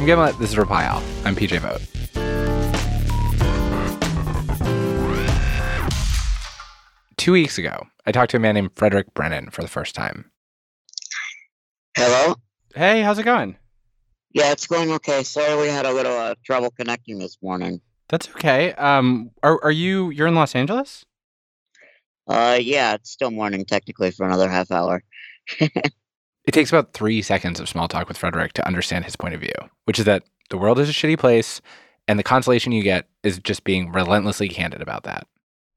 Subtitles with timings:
[0.00, 1.02] From Gimlet, this is Reply All.
[1.26, 1.82] I'm PJ Vogt.
[7.18, 10.30] Two weeks ago, I talked to a man named Frederick Brennan for the first time.
[11.94, 12.36] Hello?
[12.74, 13.58] Hey, how's it going?
[14.32, 15.22] Yeah, it's going okay.
[15.22, 17.82] Sorry we had a little uh, trouble connecting this morning.
[18.08, 18.72] That's okay.
[18.72, 21.04] Um, are are you you're in Los Angeles?
[22.26, 25.02] Uh, yeah, it's still morning technically for another half hour.
[26.46, 29.40] It takes about three seconds of small talk with Frederick to understand his point of
[29.40, 29.52] view,
[29.84, 31.60] which is that the world is a shitty place,
[32.08, 35.26] and the consolation you get is just being relentlessly candid about that.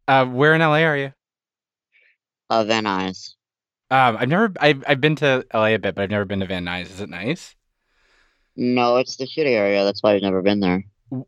[0.07, 1.13] Uh, where in LA are you?
[2.49, 3.35] Uh, Van Nuys.
[3.91, 6.47] Um, I've never I've I've been to LA a bit, but I've never been to
[6.47, 6.85] Van Nuys.
[6.85, 7.55] Is it nice?
[8.55, 9.83] No, it's the shitty area.
[9.83, 10.83] That's why I've never been there.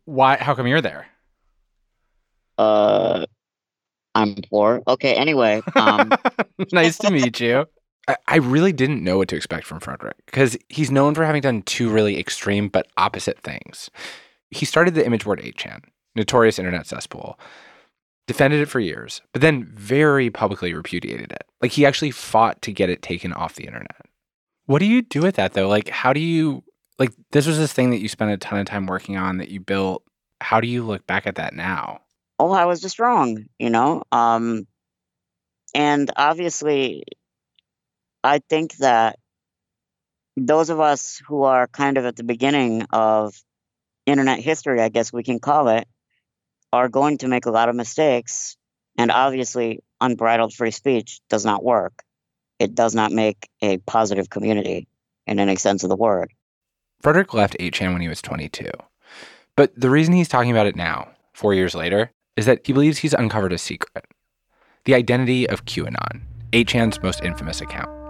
[0.05, 0.37] Why?
[0.37, 1.05] How come you're there?
[2.57, 3.25] Uh,
[4.15, 4.81] I'm poor.
[4.87, 6.11] Okay, anyway, um,
[6.71, 7.65] nice to meet you.
[8.27, 11.63] I, really didn't know what to expect from Frederick because he's known for having done
[11.63, 13.89] two really extreme but opposite things.
[14.51, 17.39] He started the image board 8chan, notorious internet cesspool,
[18.27, 21.45] defended it for years, but then very publicly repudiated it.
[21.61, 24.01] Like he actually fought to get it taken off the internet.
[24.65, 25.67] What do you do with that though?
[25.67, 26.63] Like, how do you,
[26.99, 29.49] like, this was this thing that you spent a ton of time working on that
[29.49, 30.03] you built.
[30.41, 32.01] How do you look back at that now?
[32.39, 34.03] oh, I was just wrong, you know?
[34.11, 34.67] Um,
[35.73, 37.03] and obviously,
[38.25, 39.19] I think that
[40.35, 43.35] those of us who are kind of at the beginning of
[44.07, 45.87] internet history, I guess we can call it,
[46.73, 48.57] are going to make a lot of mistakes.
[48.97, 52.03] And obviously, unbridled free speech does not work.
[52.57, 54.87] It does not make a positive community
[55.27, 56.31] in any sense of the word.
[57.01, 58.71] Frederick left 8chan when he was 22.
[59.55, 62.97] But the reason he's talking about it now, four years later, is that he believes
[62.97, 64.05] he's uncovered a secret
[64.85, 68.04] the identity of QAnon, 8chan's most infamous account.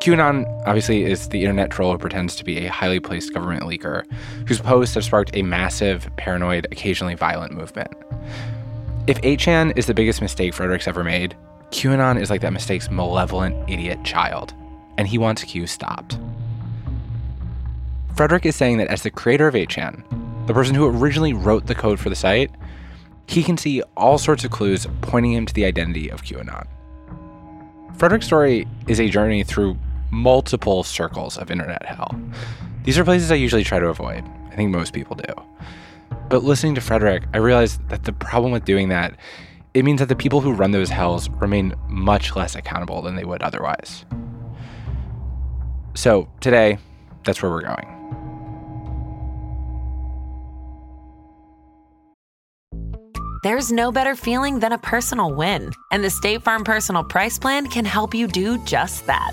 [0.00, 4.10] QAnon, obviously, is the internet troll who pretends to be a highly placed government leaker
[4.48, 7.92] whose posts have sparked a massive, paranoid, occasionally violent movement.
[9.06, 11.36] If 8chan is the biggest mistake Frederick's ever made,
[11.70, 14.54] QAnon is like that mistake's malevolent idiot child,
[14.96, 16.18] and he wants Q stopped.
[18.16, 21.74] Frederick is saying that as the creator of 8chan, the person who originally wrote the
[21.74, 22.50] code for the site,
[23.26, 26.66] he can see all sorts of clues pointing him to the identity of QAnon.
[27.98, 29.76] Frederick's story is a journey through
[30.10, 32.18] multiple circles of internet hell.
[32.84, 34.24] These are places I usually try to avoid.
[34.50, 35.32] I think most people do.
[36.28, 39.16] But listening to Frederick, I realized that the problem with doing that,
[39.74, 43.24] it means that the people who run those hells remain much less accountable than they
[43.24, 44.04] would otherwise.
[45.94, 46.78] So today,
[47.24, 47.96] that's where we're going.
[53.42, 57.66] There's no better feeling than a personal win, and the State Farm Personal Price Plan
[57.68, 59.32] can help you do just that.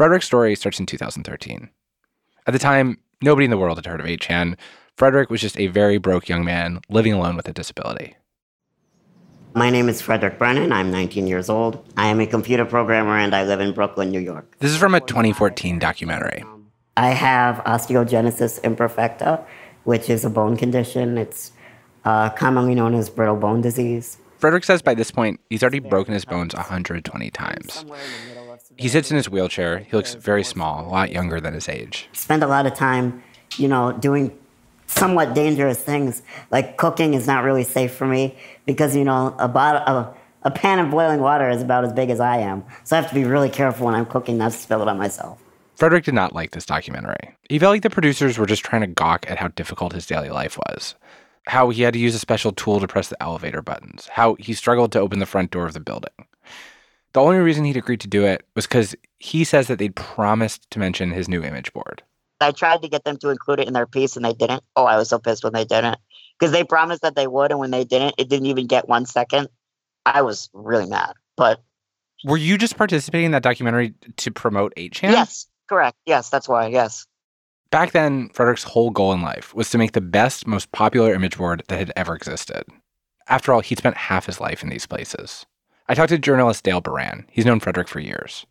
[0.00, 1.68] Frederick's story starts in 2013.
[2.46, 4.56] At the time, nobody in the world had heard of 8chan.
[4.96, 8.16] Frederick was just a very broke young man living alone with a disability.
[9.54, 10.72] My name is Frederick Brennan.
[10.72, 11.86] I'm 19 years old.
[11.98, 14.56] I am a computer programmer and I live in Brooklyn, New York.
[14.60, 16.44] This is from a 2014 documentary.
[16.96, 19.44] I have osteogenesis imperfecta,
[19.84, 21.18] which is a bone condition.
[21.18, 21.52] It's
[22.06, 24.16] uh, commonly known as brittle bone disease.
[24.38, 27.84] Frederick says by this point, he's already broken his bones 120 times.
[28.80, 29.80] He sits in his wheelchair.
[29.80, 32.08] He looks very small, a lot younger than his age.
[32.14, 33.22] Spend a lot of time,
[33.58, 34.32] you know, doing
[34.86, 36.22] somewhat dangerous things.
[36.50, 40.50] Like cooking is not really safe for me because, you know, a, bottle, a, a
[40.50, 42.64] pan of boiling water is about as big as I am.
[42.84, 44.96] So I have to be really careful when I'm cooking not to spill it on
[44.96, 45.38] myself.
[45.76, 47.36] Frederick did not like this documentary.
[47.50, 50.30] He felt like the producers were just trying to gawk at how difficult his daily
[50.30, 50.94] life was.
[51.46, 54.08] How he had to use a special tool to press the elevator buttons.
[54.12, 56.12] How he struggled to open the front door of the building.
[57.12, 60.70] The only reason he'd agreed to do it was because he says that they'd promised
[60.70, 62.02] to mention his new image board.
[62.40, 64.62] I tried to get them to include it in their piece and they didn't.
[64.76, 65.98] Oh, I was so pissed when they didn't.
[66.38, 69.04] Because they promised that they would, and when they didn't, it didn't even get one
[69.04, 69.48] second.
[70.06, 71.12] I was really mad.
[71.36, 71.62] But
[72.24, 75.12] Were you just participating in that documentary to promote 8chan?
[75.12, 75.98] Yes, correct.
[76.06, 76.68] Yes, that's why.
[76.68, 77.06] Yes.
[77.70, 81.36] Back then, Frederick's whole goal in life was to make the best, most popular image
[81.36, 82.64] board that had ever existed.
[83.28, 85.44] After all, he'd spent half his life in these places.
[85.90, 87.26] I talked to journalist Dale Beran.
[87.32, 88.46] He's known Frederick for years.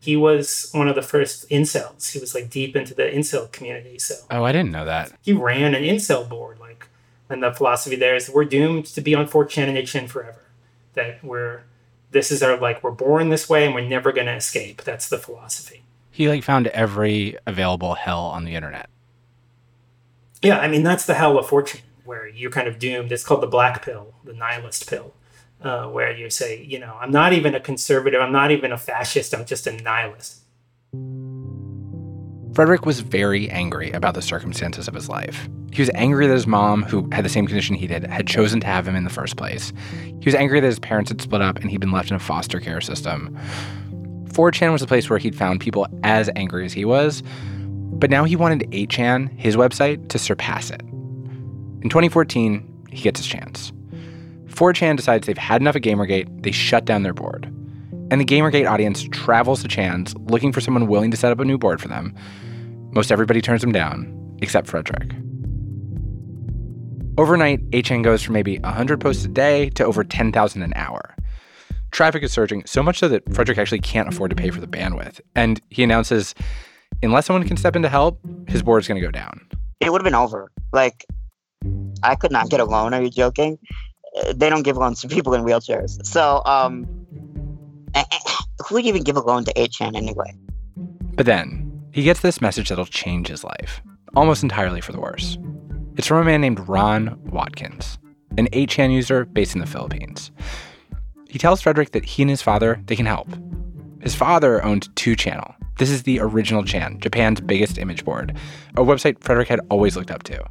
[0.00, 2.10] He was one of the first incels.
[2.12, 3.96] He was like deep into the incel community.
[4.00, 5.12] So Oh, I didn't know that.
[5.22, 6.58] he ran an incel board.
[6.58, 6.88] Like,
[7.28, 10.46] and the philosophy there is we're doomed to be on 4chan and 8chan forever.
[10.94, 11.62] That we're
[12.10, 14.82] this is our like we're born this way and we're never gonna escape.
[14.82, 15.84] That's the philosophy.
[16.10, 18.90] He like found every available hell on the internet.
[20.42, 23.12] Yeah, I mean that's the hell of 4chan, where you're kind of doomed.
[23.12, 25.12] It's called the black pill, the nihilist pill,
[25.62, 28.78] uh, where you say, you know, I'm not even a conservative, I'm not even a
[28.78, 30.38] fascist, I'm just a nihilist.
[32.54, 35.48] Frederick was very angry about the circumstances of his life.
[35.72, 38.58] He was angry that his mom, who had the same condition he did, had chosen
[38.60, 39.72] to have him in the first place.
[40.04, 42.20] He was angry that his parents had split up and he'd been left in a
[42.20, 43.38] foster care system.
[44.24, 47.22] 4chan was a place where he'd found people as angry as he was,
[48.00, 50.80] but now he wanted 8chan, his website, to surpass it.
[50.82, 53.72] In 2014, he gets his chance.
[54.50, 57.46] 4chan decides they've had enough of Gamergate, they shut down their board.
[58.10, 61.44] And the Gamergate audience travels to Chan's looking for someone willing to set up a
[61.44, 62.14] new board for them.
[62.92, 65.12] Most everybody turns them down, except Frederick.
[67.18, 71.14] Overnight, 8chan goes from maybe 100 posts a day to over 10,000 an hour.
[71.92, 74.66] Traffic is surging, so much so that Frederick actually can't afford to pay for the
[74.66, 75.20] bandwidth.
[75.34, 76.34] And he announces
[77.02, 79.46] unless someone can step in to help, his board is going to go down.
[79.80, 80.50] It would have been over.
[80.72, 81.04] Like,
[82.02, 82.94] I could not get a loan.
[82.94, 83.58] Are you joking?
[84.34, 86.04] They don't give loans to people in wheelchairs.
[86.04, 86.86] So, um,
[88.66, 90.34] who would even give a loan to 8chan anyway?
[91.14, 93.82] But then he gets this message that'll change his life,
[94.14, 95.38] almost entirely for the worse.
[95.96, 97.98] It's from a man named Ron Watkins,
[98.38, 100.30] an 8chan user based in the Philippines.
[101.28, 103.28] He tells Frederick that he and his father, they can help.
[104.00, 105.54] His father owned 2channel.
[105.78, 108.36] This is the original Chan, Japan's biggest image board,
[108.76, 110.44] a website Frederick had always looked up to.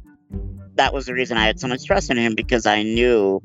[0.74, 3.42] That was the reason I had so much trust in him because I knew,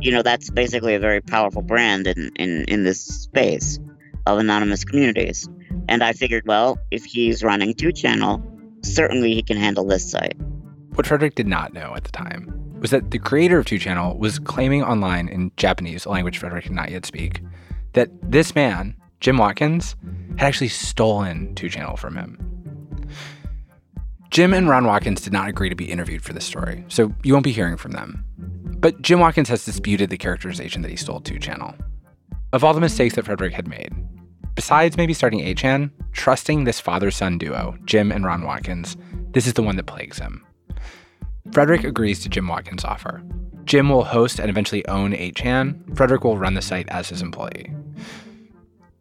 [0.00, 3.78] you know, that's basically a very powerful brand in, in, in this space
[4.26, 5.48] of anonymous communities.
[5.88, 8.42] And I figured, well, if he's running 2channel,
[8.84, 10.36] certainly he can handle this site.
[10.94, 14.38] What Frederick did not know at the time was that the creator of 2channel was
[14.38, 17.40] claiming online in Japanese, a language Frederick did not yet speak,
[17.94, 19.96] that this man, Jim Watkins,
[20.36, 22.38] had actually stolen 2channel from him.
[24.30, 27.32] Jim and Ron Watkins did not agree to be interviewed for this story, so you
[27.32, 28.24] won't be hearing from them.
[28.78, 31.74] But Jim Watkins has disputed the characterization that he stole 2channel.
[32.52, 33.92] Of all the mistakes that Frederick had made,
[34.54, 38.96] besides maybe starting 8chan, trusting this father son duo, Jim and Ron Watkins,
[39.32, 40.44] this is the one that plagues him.
[41.52, 43.22] Frederick agrees to Jim Watkins' offer.
[43.64, 45.96] Jim will host and eventually own 8chan.
[45.96, 47.74] Frederick will run the site as his employee.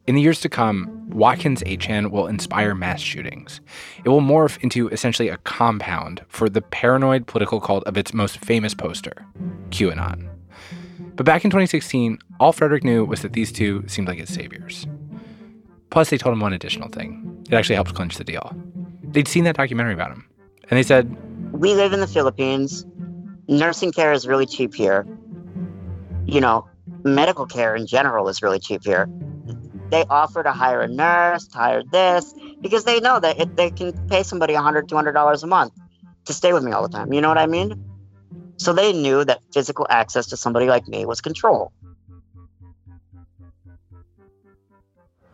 [0.08, 3.60] In the years to come, Watkins 8chan will inspire mass shootings.
[4.06, 8.38] It will morph into essentially a compound for the paranoid political cult of its most
[8.38, 9.26] famous poster,
[9.70, 10.30] QAnon.
[11.16, 14.88] But back in 2016, all Frederick knew was that these two seemed like his saviors.
[15.90, 17.44] Plus, they told him one additional thing.
[17.50, 18.56] It actually helped clinch the deal.
[19.04, 20.26] They'd seen that documentary about him,
[20.70, 21.18] and they said,
[21.52, 22.86] we live in the Philippines.
[23.50, 25.06] Nursing care is really cheap here.
[26.26, 26.66] You know,
[27.04, 29.10] medical care in general is really cheap here.
[29.90, 33.70] They offer to hire a nurse, to hire this, because they know that it, they
[33.70, 35.74] can pay somebody $100, $200 a month
[36.26, 37.14] to stay with me all the time.
[37.14, 37.74] You know what I mean?
[38.58, 41.72] So they knew that physical access to somebody like me was control.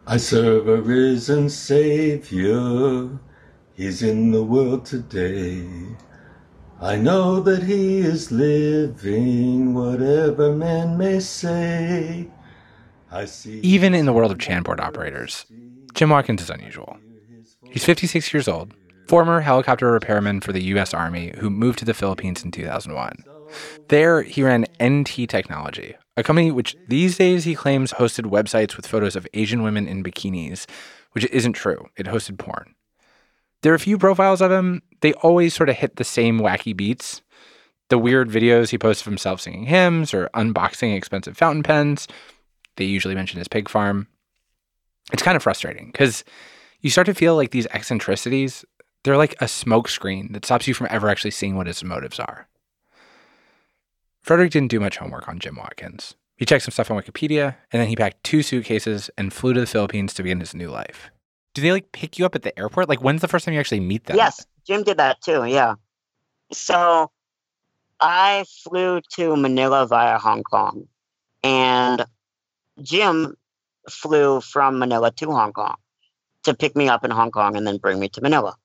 [0.05, 3.10] I serve a risen Savior.
[3.74, 5.65] He's in the world today.
[6.81, 12.27] I know that He is living, whatever man may say.
[13.46, 15.46] Even in the world of Chanboard operators,
[15.93, 16.98] Jim Watkins is unusual.
[17.70, 18.74] He's 56 years old,
[19.08, 20.93] former helicopter repairman for the U.S.
[20.93, 23.24] Army who moved to the Philippines in 2001.
[23.89, 28.88] There, he ran NT Technology, a company which these days he claims hosted websites with
[28.88, 30.65] photos of Asian women in bikinis,
[31.12, 31.88] which isn't true.
[31.96, 32.74] It hosted porn.
[33.62, 34.82] There are a few profiles of him.
[35.01, 37.22] They always sort of hit the same wacky beats.
[37.89, 42.08] The weird videos he posts of himself singing hymns or unboxing expensive fountain pens.
[42.75, 44.08] They usually mention his pig farm.
[45.12, 46.24] It's kind of frustrating because
[46.82, 48.65] you start to feel like these eccentricities,
[49.03, 52.48] they're like a smokescreen that stops you from ever actually seeing what his motives are.
[54.22, 56.15] Frederick didn't do much homework on Jim Watkins.
[56.38, 59.60] He checked some stuff on Wikipedia, and then he packed two suitcases and flew to
[59.60, 61.12] the Philippines to begin his new life.
[61.53, 62.89] Do they like pick you up at the airport?
[62.89, 64.15] Like, when's the first time you actually meet them?
[64.15, 65.46] Yes, Jim did that too.
[65.46, 65.75] Yeah.
[66.51, 67.12] So
[68.00, 70.88] I flew to Manila via Hong Kong,
[71.44, 72.06] and
[72.82, 73.36] Jim
[73.89, 75.75] flew from Manila to Hong Kong
[76.44, 78.56] to pick me up in Hong Kong and then bring me to Manila.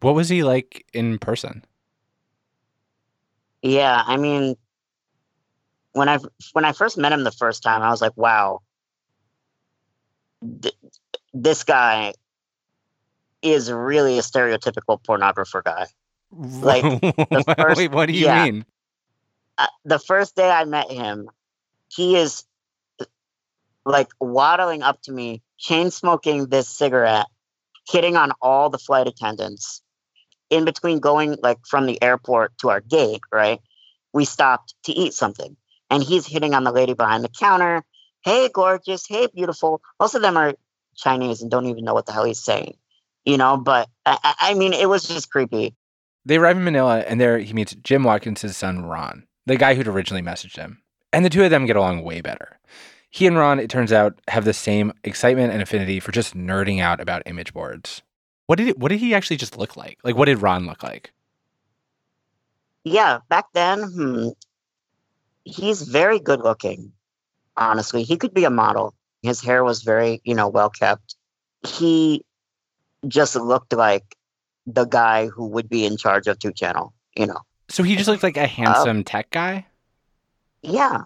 [0.00, 1.64] What was he like in person?
[3.62, 4.56] Yeah, I mean,
[5.92, 6.18] when I
[6.52, 8.60] when I first met him the first time, I was like, wow,
[10.62, 10.74] th-
[11.32, 12.14] this guy
[13.42, 15.86] is really a stereotypical pornographer guy.
[16.34, 18.44] Like, the first- Wait, what do you yeah.
[18.44, 18.64] mean?
[19.58, 21.28] uh, the first day I met him,
[21.88, 22.44] he is
[23.84, 27.26] like waddling up to me, chain smoking this cigarette,
[27.88, 29.82] hitting on all the flight attendants.
[30.50, 33.60] In between going like from the airport to our gate, right?
[34.12, 35.56] We stopped to eat something,
[35.88, 37.82] and he's hitting on the lady behind the counter.
[38.22, 39.06] Hey, gorgeous.
[39.06, 39.80] Hey, beautiful.
[39.98, 40.54] Most of them are
[40.94, 42.76] Chinese and don't even know what the hell he's saying,
[43.24, 43.56] you know.
[43.56, 45.74] But I, I mean, it was just creepy.
[46.24, 49.88] They arrive in Manila, and there he meets Jim Watkins' son, Ron, the guy who'd
[49.88, 50.82] originally messaged him.
[51.12, 52.58] And the two of them get along way better.
[53.12, 56.80] He and Ron, it turns out, have the same excitement and affinity for just nerding
[56.80, 58.02] out about image boards.
[58.46, 59.98] What did it, what did he actually just look like?
[60.02, 61.12] Like, what did Ron look like?
[62.84, 64.28] yeah, back then, hmm,
[65.44, 66.92] he's very good looking.
[67.56, 68.94] Honestly, he could be a model.
[69.22, 71.14] His hair was very, you know, well kept.
[71.64, 72.24] He
[73.06, 74.16] just looked like
[74.66, 76.92] the guy who would be in charge of Two Channel.
[77.16, 77.38] You know,
[77.68, 79.66] So he just looked like a handsome tech guy?
[80.62, 81.02] yeah,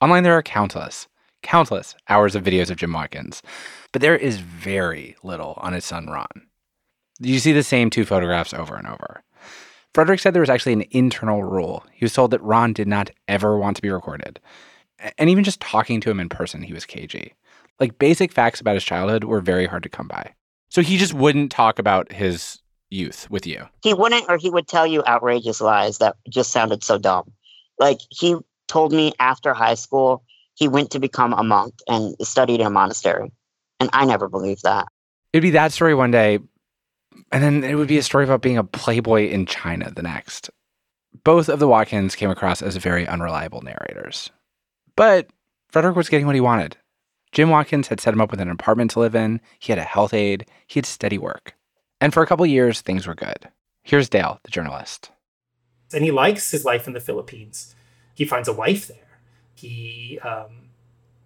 [0.00, 1.06] Online, there are countless,
[1.44, 3.42] countless hours of videos of Jim Watkins,
[3.92, 6.26] but there is very little on his son Ron.
[7.20, 9.22] You see the same two photographs over and over.
[9.94, 11.84] Frederick said there was actually an internal rule.
[11.92, 14.40] He was told that Ron did not ever want to be recorded.
[15.18, 17.34] And even just talking to him in person, he was cagey.
[17.78, 20.34] Like basic facts about his childhood were very hard to come by.
[20.68, 22.60] So he just wouldn't talk about his
[22.90, 23.66] youth with you.
[23.82, 27.32] he wouldn't, or he would tell you outrageous lies that just sounded so dumb.
[27.78, 28.36] Like he
[28.68, 32.70] told me after high school, he went to become a monk and studied in a
[32.70, 33.30] monastery,
[33.80, 34.88] and I never believed that.
[35.32, 36.38] It'd be that story one day,
[37.32, 40.50] and then it would be a story about being a playboy in China the next.
[41.24, 44.30] Both of the Watkins came across as very unreliable narrators.
[44.96, 45.28] But
[45.68, 46.76] Frederick was getting what he wanted.
[47.32, 49.84] Jim Watkins had set him up with an apartment to live in, he had a
[49.84, 51.54] health aid, he had steady work.
[52.00, 53.48] And for a couple years, things were good.
[53.82, 55.10] Here's Dale, the journalist.
[55.92, 57.74] and he likes his life in the Philippines.
[58.14, 59.03] He finds a wife there.
[59.68, 60.68] He um,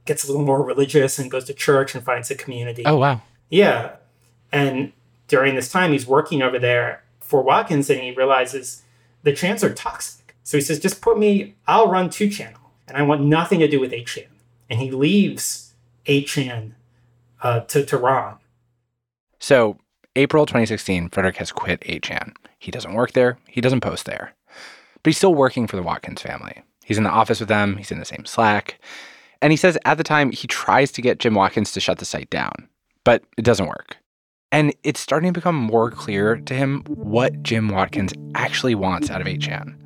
[0.05, 2.83] gets a little more religious and goes to church and finds a community.
[2.85, 3.23] Oh, wow.
[3.51, 3.97] Yeah.
[4.53, 4.93] And
[5.27, 8.83] during this time, he's working over there for Watkins and he realizes
[9.23, 10.35] the chans are toxic.
[10.43, 13.69] So he says, just put me, I'll run 2 channel and I want nothing to
[13.69, 14.29] do with 8chan.
[14.71, 15.75] And he leaves
[16.07, 16.73] 8chan
[17.43, 18.39] uh, to, to Ron.
[19.39, 19.79] So,
[20.17, 22.35] April 2016, Frederick has quit 8chan.
[22.59, 24.35] He doesn't work there, he doesn't post there.
[25.03, 26.63] But he's still working for the Watkins family.
[26.89, 28.81] He's in the office with them, he's in the same Slack.
[29.43, 32.05] And he says at the time he tries to get Jim Watkins to shut the
[32.05, 32.69] site down,
[33.05, 33.99] but it doesn't work.
[34.51, 39.21] And it's starting to become more clear to him what Jim Watkins actually wants out
[39.21, 39.77] of 8chan.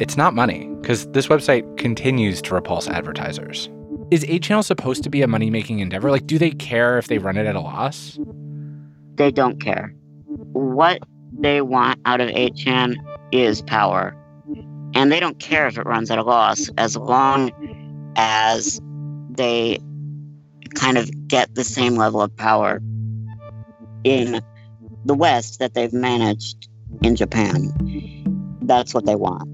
[0.00, 3.68] It's not money, because this website continues to repulse advertisers.
[4.12, 6.12] Is 8channel supposed to be a money making endeavor?
[6.12, 8.18] Like, do they care if they run it at a loss?
[9.18, 9.92] they don't care.
[10.52, 11.02] What
[11.38, 12.96] they want out of 8chan
[13.32, 14.16] is power.
[14.94, 17.50] And they don't care if it runs at a loss as long
[18.16, 18.80] as
[19.30, 19.78] they
[20.74, 22.80] kind of get the same level of power
[24.04, 24.42] in
[25.04, 26.68] the West that they've managed
[27.02, 27.72] in Japan.
[28.62, 29.48] That's what they want.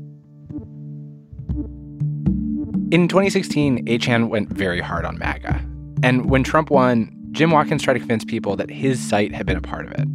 [2.93, 5.65] In 2016, 8chan went very hard on MAGA.
[6.03, 9.57] And when Trump won, Jim Watkins tried to convince people that his site had been
[9.57, 10.07] a part of it.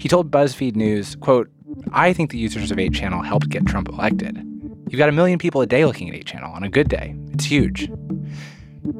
[0.00, 1.50] He told BuzzFeed News, quote,
[1.92, 4.44] I think the users of 8channel helped get Trump elected.
[4.90, 7.14] You've got a million people a day looking at 8channel on a good day.
[7.32, 7.88] It's huge.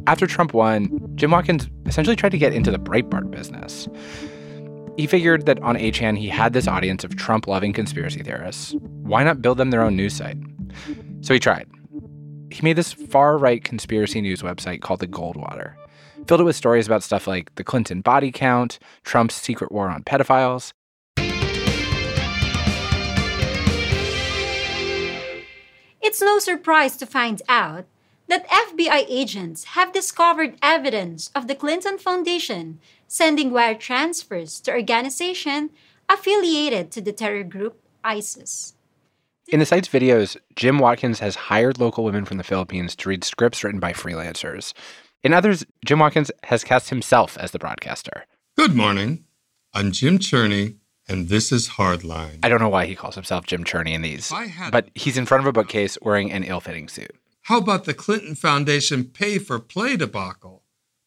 [0.07, 3.89] After Trump won, Jim Watkins essentially tried to get into the Breitbart business.
[4.97, 8.75] He figured that on 8chan he had this audience of Trump loving conspiracy theorists.
[9.03, 10.39] Why not build them their own news site?
[11.23, 11.69] So he tried.
[12.51, 15.75] He made this far right conspiracy news website called the Goldwater
[16.27, 20.05] filled it with stories about stuff like the Clinton body count, Trump's secret war on
[20.05, 20.73] pedophiles.
[26.11, 27.85] It's no surprise to find out
[28.27, 35.71] that FBI agents have discovered evidence of the Clinton Foundation sending wire transfers to organization
[36.09, 38.75] affiliated to the terror group ISIS.
[39.47, 43.23] In the site's videos, Jim Watkins has hired local women from the Philippines to read
[43.23, 44.73] scripts written by freelancers.
[45.23, 48.25] In others, Jim Watkins has cast himself as the broadcaster.
[48.57, 49.27] Good morning.
[49.73, 50.80] I'm Jim Cherney,
[51.11, 52.39] and this is Hardline.
[52.43, 54.33] I don't know why he calls himself Jim Cherney in these,
[54.71, 57.15] but he's in front of a bookcase wearing an ill fitting suit.
[57.43, 60.63] How about the Clinton Foundation pay for play debacle?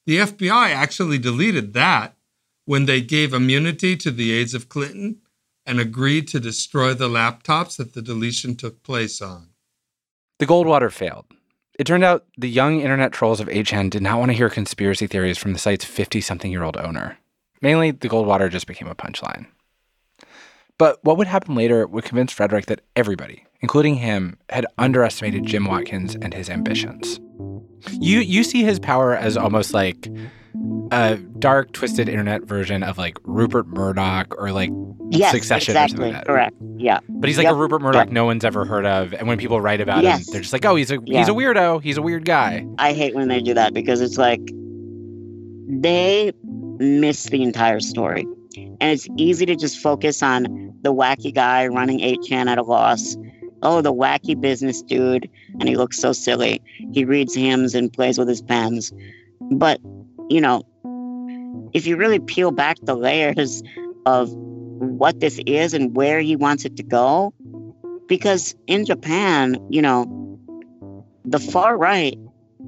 [0.06, 2.18] The FBI actually deleted that
[2.66, 5.22] when they gave immunity to the aides of Clinton
[5.66, 9.50] and agreed to destroy the laptops that the deletion took place on.
[10.40, 11.28] The Goldwater failed.
[11.80, 15.08] It turned out the young internet trolls of 8chan did not want to hear conspiracy
[15.08, 17.18] theories from the site's 50 something year old owner.
[17.62, 19.48] Mainly, the Goldwater just became a punchline.
[20.78, 25.66] But what would happen later would convince Frederick that everybody, including him, had underestimated Jim
[25.66, 27.20] Watkins and his ambitions.
[28.00, 30.08] You you see his power as almost like
[30.92, 34.72] a dark, twisted internet version of like Rupert Murdoch or like
[35.10, 36.06] Yes, Succession or something exactly.
[36.06, 36.26] like that.
[36.26, 36.56] Correct.
[36.78, 37.00] Yeah.
[37.08, 38.14] But he's like Yep, a Rupert Murdoch yep.
[38.14, 40.28] no one's ever heard of, and when people write about Yes.
[40.28, 41.84] him, they're just like, "Oh, he's a he's a weirdo.
[41.84, 44.42] He's a weird guy." I hate when they do that because it's like
[45.68, 46.32] they
[46.80, 48.26] miss the entire story.
[48.56, 53.18] And it's easy to just focus on the wacky guy running 8chan at a loss.
[53.62, 55.30] Oh, the wacky business dude,
[55.60, 56.62] and he looks so silly.
[56.92, 58.92] He reads hymns and plays with his pens.
[59.40, 59.80] But,
[60.30, 60.64] you know,
[61.74, 63.64] if you really peel back the layers
[64.06, 67.34] of what this is and where he wants it to go,
[68.08, 70.40] because in Japan, you know,
[71.24, 72.20] the far right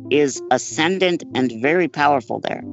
[0.09, 2.63] is ascendant and very powerful there.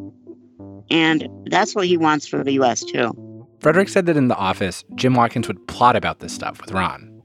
[0.92, 3.12] And that's what he wants for the US too.
[3.60, 7.22] Frederick said that in the office, Jim Watkins would plot about this stuff with Ron.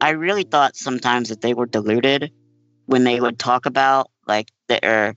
[0.00, 2.30] I really thought sometimes that they were deluded
[2.86, 5.16] when they would talk about like their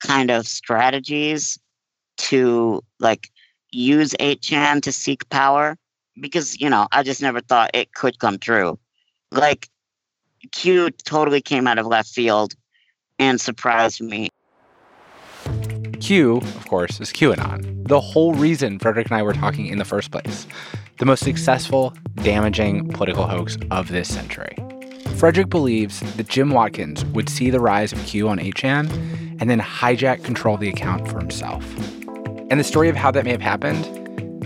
[0.00, 1.58] kind of strategies
[2.16, 3.30] to like
[3.70, 5.76] use 8chan to seek power
[6.20, 8.78] because you know I just never thought it could come true.
[9.32, 9.68] Like
[10.52, 12.54] Q totally came out of left field
[13.18, 14.28] and surprised me.
[16.00, 17.86] Q, of course, is QAnon.
[17.88, 20.46] The whole reason Frederick and I were talking in the first place.
[20.98, 24.56] The most successful, damaging political hoax of this century.
[25.16, 28.90] Frederick believes that Jim Watkins would see the rise of Q on 8chan
[29.40, 31.64] and then hijack control of the account for himself.
[32.50, 33.84] And the story of how that may have happened,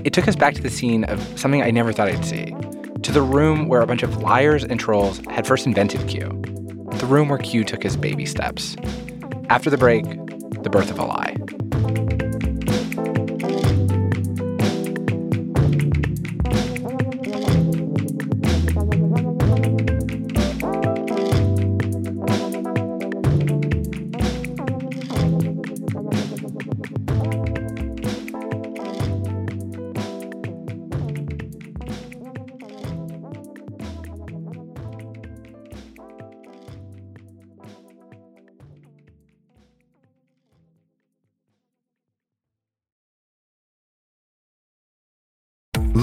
[0.06, 2.54] it took us back to the scene of something I never thought I'd see.
[3.02, 6.20] To the room where a bunch of liars and trolls had first invented Q.
[6.94, 8.76] The room where Q took his baby steps.
[9.48, 10.04] After the break,
[10.62, 11.62] the birth of a lie.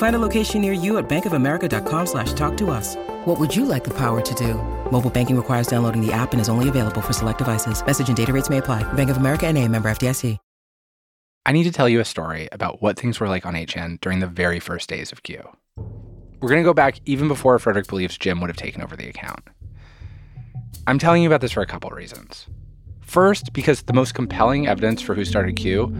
[0.00, 2.96] Find a location near you at bankofamerica.com slash talk to us.
[3.26, 4.54] What would you like the power to do?
[4.90, 7.84] Mobile banking requires downloading the app and is only available for select devices.
[7.84, 8.82] Message and data rates may apply.
[8.94, 10.38] Bank of America and a member FDIC.
[11.44, 14.20] I need to tell you a story about what things were like on 8chan during
[14.20, 15.42] the very first days of Q.
[15.76, 19.08] We're going to go back even before Frederick believes Jim would have taken over the
[19.08, 19.42] account.
[20.86, 22.46] I'm telling you about this for a couple reasons.
[23.02, 25.94] First, because the most compelling evidence for who started Q,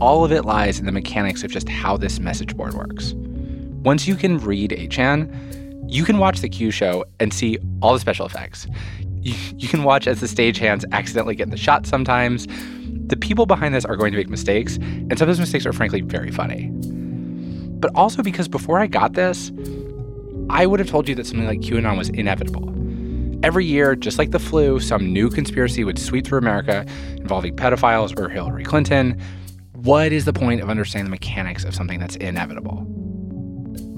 [0.00, 3.14] all of it lies in the mechanics of just how this message board works.
[3.82, 8.00] Once you can read 8chan, you can watch the Q show and see all the
[8.00, 8.66] special effects.
[9.22, 12.46] You, you can watch as the stagehands accidentally get in the shot sometimes.
[13.06, 15.72] The people behind this are going to make mistakes, and some of those mistakes are
[15.72, 16.70] frankly very funny.
[17.80, 19.50] But also because before I got this,
[20.50, 22.68] I would have told you that something like QAnon was inevitable.
[23.42, 26.84] Every year, just like the flu, some new conspiracy would sweep through America
[27.16, 29.18] involving pedophiles or Hillary Clinton.
[29.72, 32.86] What is the point of understanding the mechanics of something that's inevitable?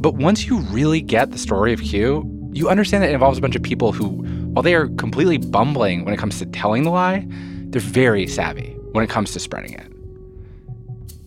[0.02, 3.40] But once you really get the story of Q, you understand that it involves a
[3.40, 4.08] bunch of people who,
[4.52, 7.24] while they are completely bumbling when it comes to telling the lie,
[7.70, 9.86] they're very savvy when it comes to spreading it.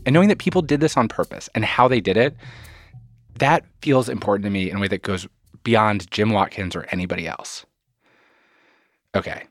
[0.06, 2.36] And knowing that people did this on purpose and how they did it,
[3.40, 5.26] that feels important to me in a way that goes
[5.64, 7.66] beyond Jim Watkins or anybody else.
[9.16, 9.46] Okay,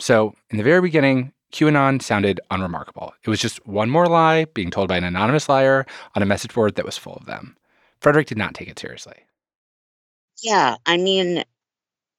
[0.00, 3.14] so in the very beginning, QAnon sounded unremarkable.
[3.22, 6.52] It was just one more lie being told by an anonymous liar on a message
[6.52, 7.56] board that was full of them.
[8.04, 9.16] Frederick did not take it seriously.
[10.42, 11.42] Yeah, I mean,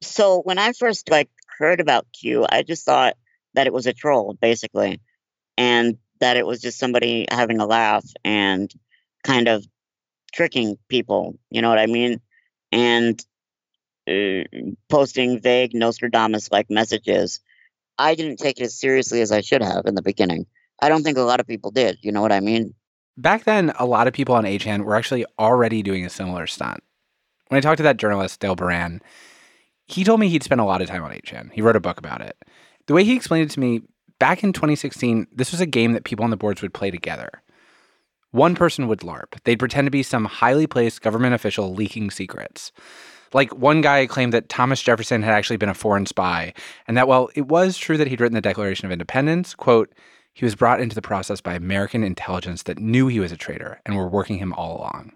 [0.02, 3.16] so when I first like heard about Q, I just thought
[3.54, 5.00] that it was a troll, basically,
[5.60, 8.74] and that it was just somebody having a laugh and
[9.24, 9.64] kind of
[10.34, 11.38] tricking people.
[11.52, 12.20] You know what I mean?
[12.72, 13.24] And
[14.10, 17.42] uh, posting vague Nostradamus-like messages.
[17.96, 20.48] I didn't take it as seriously as I should have in the beginning.
[20.82, 22.00] I don't think a lot of people did.
[22.02, 22.74] You know what I mean?
[23.18, 26.84] Back then, a lot of people on 8chan were actually already doing a similar stunt.
[27.48, 29.02] When I talked to that journalist, Dale Beran,
[29.86, 31.52] he told me he'd spent a lot of time on 8chan.
[31.54, 32.36] He wrote a book about it.
[32.88, 33.82] The way he explained it to me,
[34.20, 37.30] back in 2016, this was a game that people on the boards would play together.
[38.32, 39.42] One person would LARP.
[39.46, 42.74] They'd pretend to be some highly placed government official leaking secrets.
[43.34, 46.54] Like one guy claimed that Thomas Jefferson had actually been a foreign spy,
[46.88, 49.94] and that while it was true that he'd written the Declaration of Independence, quote,
[50.36, 53.80] he was brought into the process by American intelligence that knew he was a traitor
[53.86, 55.14] and were working him all along.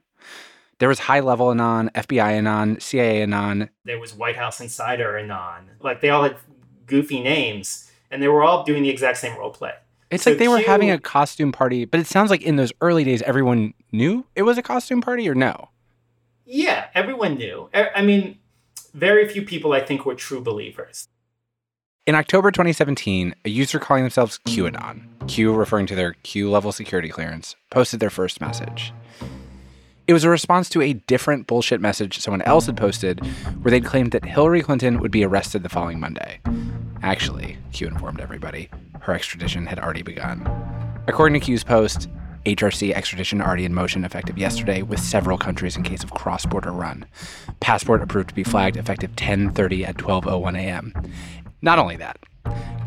[0.77, 3.69] There was high level Anon, FBI Anon, CIA Anon.
[3.83, 5.71] There was White House Insider Anon.
[5.81, 6.37] Like they all had
[6.85, 9.73] goofy names, and they were all doing the exact same role play.
[10.09, 12.71] It's So like they were having a costume party, but it sounds like in those
[12.79, 15.67] early days, everyone knew it was a costume party or no?
[16.45, 17.69] Yeah, everyone knew.
[17.73, 18.39] I mean,
[18.93, 21.09] very few people I think were true believers.
[22.09, 27.07] In October 2017, a user calling themselves QAnon, Q referring to their Q level security
[27.07, 28.91] clearance, posted their first message.
[30.07, 33.23] It was a response to a different bullshit message someone else had posted
[33.61, 36.39] where they'd claimed that Hillary Clinton would be arrested the following Monday.
[37.03, 40.49] Actually, Q informed everybody, her extradition had already begun.
[41.05, 42.09] According to Q's post,
[42.45, 47.05] HRC extradition already in motion effective yesterday with several countries in case of cross-border run.
[47.59, 50.93] Passport approved to be flagged effective 10:30 at 12:01 a.m.
[51.61, 52.17] Not only that,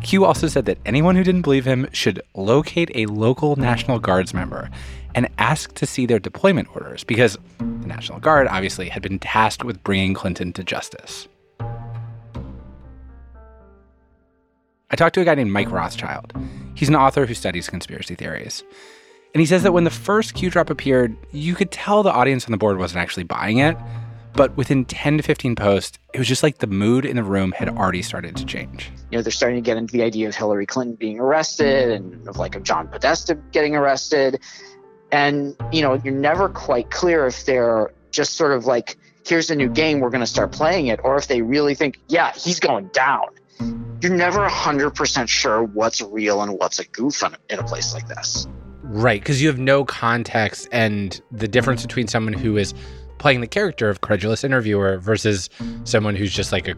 [0.01, 4.33] Q also said that anyone who didn't believe him should locate a local National Guards
[4.33, 4.69] member
[5.15, 9.63] and ask to see their deployment orders because the National Guard obviously had been tasked
[9.63, 11.27] with bringing Clinton to justice.
[14.91, 16.33] I talked to a guy named Mike Rothschild.
[16.75, 18.63] He's an author who studies conspiracy theories.
[19.33, 22.45] And he says that when the first Q drop appeared, you could tell the audience
[22.45, 23.75] on the board wasn't actually buying it.
[24.35, 27.51] But within 10 to 15 posts, it was just like the mood in the room
[27.51, 28.91] had already started to change.
[29.11, 32.27] you know, they're starting to get into the idea of Hillary Clinton being arrested and
[32.27, 34.39] of like of John Podesta getting arrested.
[35.11, 39.55] And, you know, you're never quite clear if they're just sort of like, here's a
[39.55, 42.59] new game, we're going to start playing it, or if they really think, yeah, he's
[42.59, 43.27] going down.
[44.01, 48.07] You're never 100% sure what's real and what's a goof in, in a place like
[48.07, 48.47] this.
[48.93, 52.75] Right, because you have no context and the difference between someone who is
[53.17, 55.49] playing the character of credulous interviewer versus
[55.83, 56.75] someone who's just like a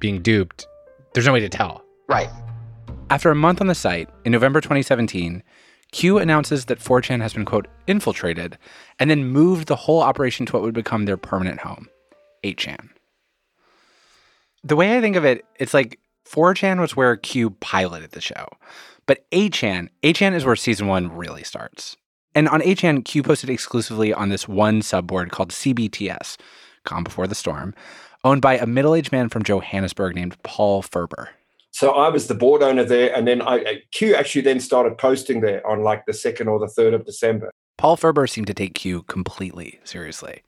[0.00, 0.66] being duped.
[1.14, 1.84] There's no way to tell.
[2.08, 2.28] Right.
[3.10, 5.40] After a month on the site, in November 2017,
[5.92, 8.58] Q announces that 4chan has been, quote, infiltrated,
[8.98, 11.88] and then moved the whole operation to what would become their permanent home,
[12.42, 12.88] 8chan.
[14.64, 18.48] The way I think of it, it's like 4chan was where Q piloted the show.
[19.06, 21.96] But 8chan, 8chan is where season one really starts.
[22.34, 26.36] And on 8chan, Q posted exclusively on this one subboard called CBTS,
[26.84, 27.74] Calm Before the Storm,
[28.24, 31.28] owned by a middle aged man from Johannesburg named Paul Furber.
[31.70, 35.40] So I was the board owner there, and then I Q actually then started posting
[35.40, 37.50] there on like the second or the third of December.
[37.78, 40.42] Paul Furber seemed to take Q completely seriously.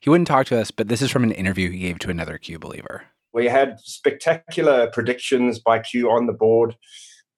[0.00, 2.38] He wouldn't talk to us, but this is from an interview he gave to another
[2.38, 3.04] Q believer.
[3.32, 6.76] We had spectacular predictions by Q on the board.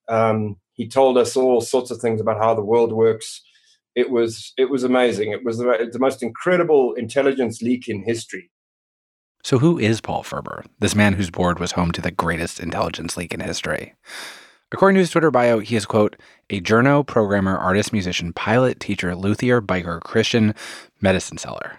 [0.09, 3.43] Um, he told us all sorts of things about how the world works.
[3.95, 5.33] It was it was amazing.
[5.33, 8.51] It was the, the most incredible intelligence leak in history.
[9.43, 13.17] So, who is Paul Furber, this man whose board was home to the greatest intelligence
[13.17, 13.95] leak in history?
[14.71, 16.17] According to his Twitter bio, he is, quote,
[16.51, 20.55] a journo, programmer, artist, musician, pilot, teacher, luthier, biker, Christian,
[21.01, 21.79] medicine seller.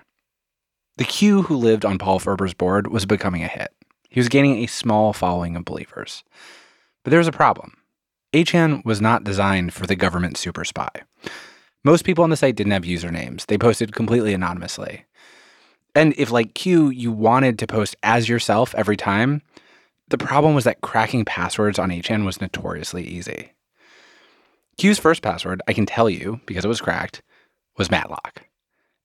[0.97, 3.71] The Q who lived on Paul Furber's board was becoming a hit.
[4.09, 6.23] He was gaining a small following of believers.
[7.03, 7.77] But there was a problem.
[8.33, 10.89] 8chan was not designed for the government super spy.
[11.83, 13.45] Most people on the site didn't have usernames.
[13.45, 15.05] They posted completely anonymously.
[15.95, 19.41] And if, like Q, you wanted to post as yourself every time,
[20.09, 23.51] The problem was that cracking passwords on 8chan was notoriously easy.
[24.77, 27.21] Q's first password, I can tell you because it was cracked,
[27.77, 28.45] was Matlock.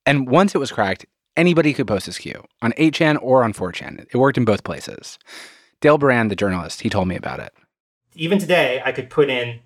[0.06, 1.04] And once it was cracked,
[1.36, 4.06] anybody could post as Q on 8chan or on 4chan.
[4.10, 5.18] It worked in both places.
[5.80, 7.52] Dale Beran, the journalist, he told me about it.
[8.14, 9.60] Even today, I could put in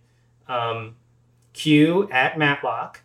[0.48, 0.96] um,
[1.52, 3.02] Q at Matlock,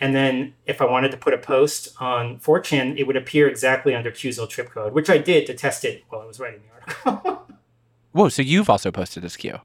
[0.00, 3.94] and then if I wanted to put a post on 4chan, it would appear exactly
[3.94, 6.60] under Q's old trip code, which I did to test it while I was writing
[6.62, 7.46] the article.
[8.12, 9.58] Whoa, so you've also posted his Q?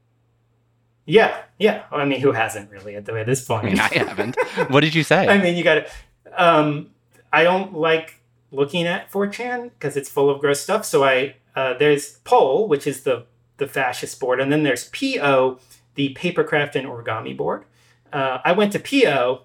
[1.06, 1.84] Yeah, yeah.
[1.92, 3.66] I mean, who hasn't really at, the, at this point?
[3.66, 4.36] I mean, I haven't.
[4.70, 5.26] what did you say?
[5.28, 5.86] I mean, you got to.
[6.36, 6.90] Um,
[7.32, 10.84] I don't like looking at 4chan because it's full of gross stuff.
[10.84, 13.26] So I uh, there's Pole, which is the
[13.58, 15.58] the fascist board, and then there's PO,
[15.94, 17.64] the papercraft and origami board.
[18.12, 19.42] Uh, I went to PO,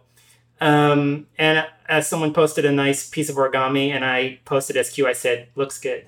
[0.62, 5.14] um, and as someone posted a nice piece of origami, and I posted SQ, I
[5.14, 6.08] said, "Looks good."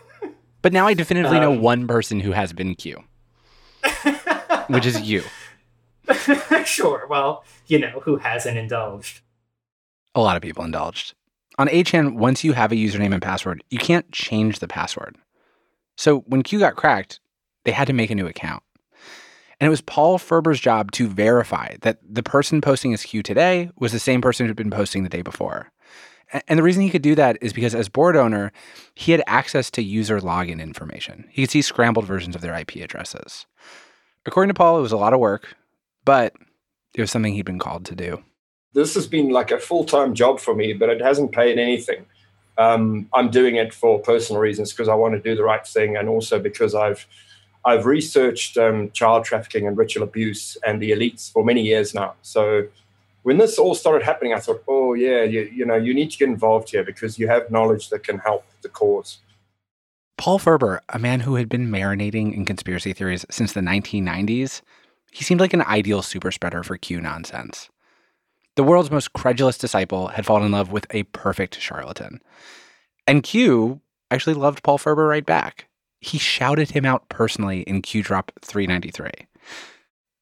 [0.62, 3.04] but now I definitively um, know one person who has been Q
[4.68, 5.22] which is you.
[6.64, 7.06] sure.
[7.08, 9.20] Well, you know, who hasn't indulged?
[10.14, 11.14] A lot of people indulged.
[11.58, 15.16] On 8chan, once you have a username and password, you can't change the password.
[15.96, 17.20] So when Q got cracked,
[17.64, 18.62] they had to make a new account.
[19.60, 23.70] And it was Paul Furber's job to verify that the person posting his Q today
[23.78, 25.70] was the same person who'd been posting the day before.
[26.48, 28.52] And the reason he could do that is because as board owner,
[28.94, 31.26] he had access to user login information.
[31.30, 33.46] He could see scrambled versions of their IP addresses.
[34.26, 35.54] According to Paul, it was a lot of work,
[36.04, 36.34] but
[36.94, 38.24] it was something he'd been called to do.
[38.72, 42.06] This has been like a full time job for me, but it hasn't paid anything.
[42.56, 45.96] Um, I'm doing it for personal reasons because I want to do the right thing,
[45.96, 47.06] and also because I've
[47.64, 52.14] I've researched um, child trafficking and ritual abuse and the elites for many years now.
[52.22, 52.68] So
[53.22, 56.18] when this all started happening, I thought, oh yeah, you, you know, you need to
[56.18, 59.18] get involved here because you have knowledge that can help the cause.
[60.18, 64.60] Paul Furber, a man who had been marinating in conspiracy theories since the 1990s,
[65.10, 67.70] he seemed like an ideal super spreader for Q nonsense.
[68.56, 72.20] The world's most credulous disciple had fallen in love with a perfect charlatan.
[73.06, 75.66] And Q actually loved Paul Furber right back.
[76.04, 79.10] He shouted him out personally in Q Drop 393.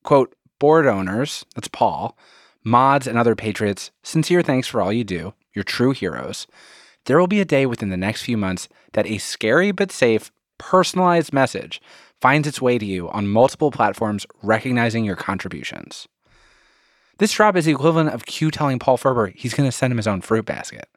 [0.05, 2.17] Quote, board owners, that's Paul,
[2.65, 5.35] mods, and other patriots, sincere thanks for all you do.
[5.55, 6.47] You're true heroes
[7.07, 10.31] there will be a day within the next few months that a scary but safe,
[10.59, 11.81] personalized message
[12.21, 16.07] finds its way to you on multiple platforms recognizing your contributions.
[17.19, 19.97] This drop is the equivalent of Q telling Paul Furber he's going to send him
[19.97, 20.89] his own fruit basket.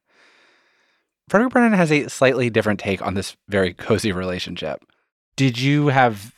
[1.27, 4.83] Frederick Brennan has a slightly different take on this very cozy relationship.
[5.35, 6.33] Did you have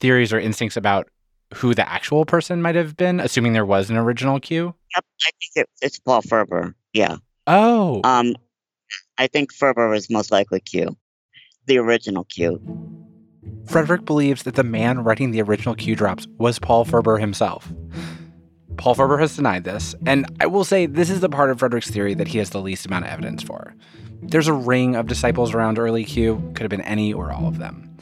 [0.00, 1.08] theories or instincts about
[1.54, 4.74] who the actual person might have been, assuming there was an original Q?
[4.96, 6.74] Yep, I think it, it's Paul Furber.
[6.92, 7.16] Yeah.
[7.46, 8.00] Oh.
[8.04, 8.34] Um,
[9.18, 10.96] I think Furber was most likely Q,
[11.66, 12.60] the original Q.
[13.66, 17.72] Frederick believes that the man writing the original Q drops was Paul Furber himself.
[18.76, 21.90] Paul Furber has denied this, and I will say this is the part of Frederick's
[21.90, 23.74] theory that he has the least amount of evidence for.
[24.22, 27.58] There's a ring of disciples around early Q, could have been any or all of
[27.58, 27.96] them.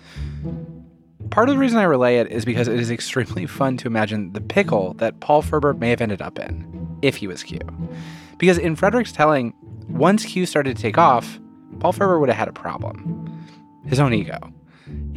[1.31, 4.33] Part of the reason I relay it is because it is extremely fun to imagine
[4.33, 7.59] the pickle that Paul Furber may have ended up in if he was Q.
[8.39, 9.55] Because in Frederick's telling,
[9.89, 11.39] once Q started to take off,
[11.81, 13.25] Paul Furber would have had a problem
[13.87, 14.39] his own ego.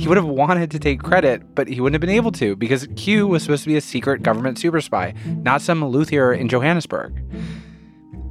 [0.01, 2.87] He would have wanted to take credit, but he wouldn't have been able to because
[2.95, 7.23] Q was supposed to be a secret government super spy, not some luthier in Johannesburg.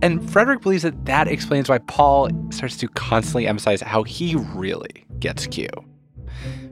[0.02, 5.06] And Frederick believes that that explains why Paul starts to constantly emphasize how he really
[5.20, 5.68] gets Q.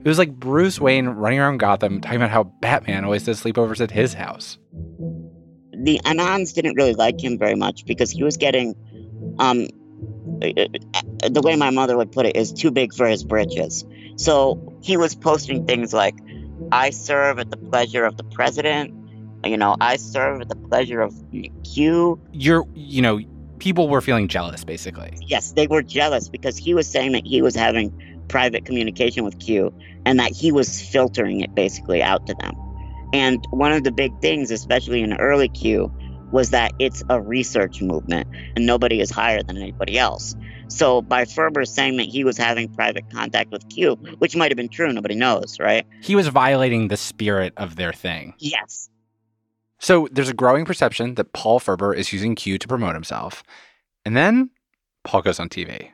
[0.03, 3.79] It was like Bruce Wayne running around Gotham talking about how Batman always does sleepovers
[3.79, 4.57] at his house.
[5.71, 8.75] The Anons didn't really like him very much because he was getting
[9.39, 9.67] um,
[10.41, 13.85] Uh, the way my mother would put it is too big for his britches.
[14.15, 16.15] So he was posting things like,
[16.71, 18.93] I serve at the pleasure of the president.
[19.43, 21.13] You know, I serve at the pleasure of
[21.63, 22.19] Q.
[22.31, 23.19] You're, you know,
[23.59, 25.17] people were feeling jealous, basically.
[25.21, 27.93] Yes, they were jealous because he was saying that he was having
[28.27, 29.73] private communication with Q
[30.05, 32.53] and that he was filtering it basically out to them.
[33.13, 35.91] And one of the big things, especially in early Q,
[36.31, 40.35] was that it's a research movement and nobody is higher than anybody else.
[40.67, 44.57] So by Furber saying that he was having private contact with Q, which might have
[44.57, 45.85] been true, nobody knows, right?
[46.01, 48.35] He was violating the spirit of their thing.
[48.37, 48.89] Yes.
[49.79, 53.43] So there's a growing perception that Paul Furber is using Q to promote himself.
[54.05, 54.51] And then
[55.03, 55.89] Paul goes on TV.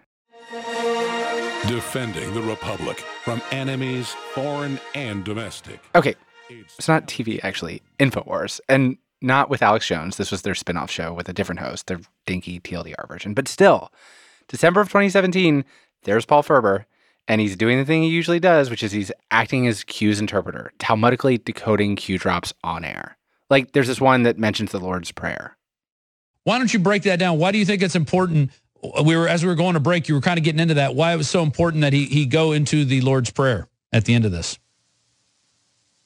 [1.67, 5.79] Defending the Republic from enemies, foreign and domestic.
[5.95, 6.15] Okay.
[6.49, 7.81] It's not TV, actually.
[7.99, 8.59] InfoWars.
[8.69, 10.17] And not with Alex Jones.
[10.17, 13.33] This was their spin-off show with a different host, their dinky TLDR version.
[13.33, 13.91] But still,
[14.47, 15.65] December of 2017,
[16.03, 16.85] there's Paul Furber,
[17.27, 20.71] And he's doing the thing he usually does, which is he's acting as Q's interpreter,
[20.79, 23.17] talmudically decoding Q drops on air.
[23.49, 25.57] Like there's this one that mentions the Lord's Prayer.
[26.43, 27.39] Why don't you break that down?
[27.39, 28.51] Why do you think it's important?
[29.03, 30.93] We were as we were going to break, you were kind of getting into that.
[30.93, 34.13] Why it was so important that he he go into the Lord's Prayer at the
[34.13, 34.59] end of this.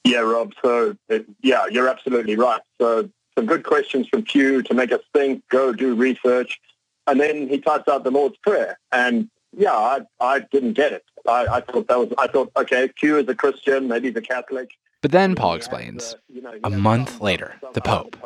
[0.03, 0.53] Yeah, Rob.
[0.61, 2.61] So it, yeah, you're absolutely right.
[2.79, 6.59] So some good questions from Q to make us think, go do research,
[7.07, 8.79] and then he types out the Lord's Prayer.
[8.91, 11.03] And yeah, I I didn't get it.
[11.27, 14.21] I, I thought that was I thought okay, Q is a Christian, maybe he's a
[14.21, 14.71] Catholic.
[15.01, 18.17] But then Paul explains uh, a month later, the Pope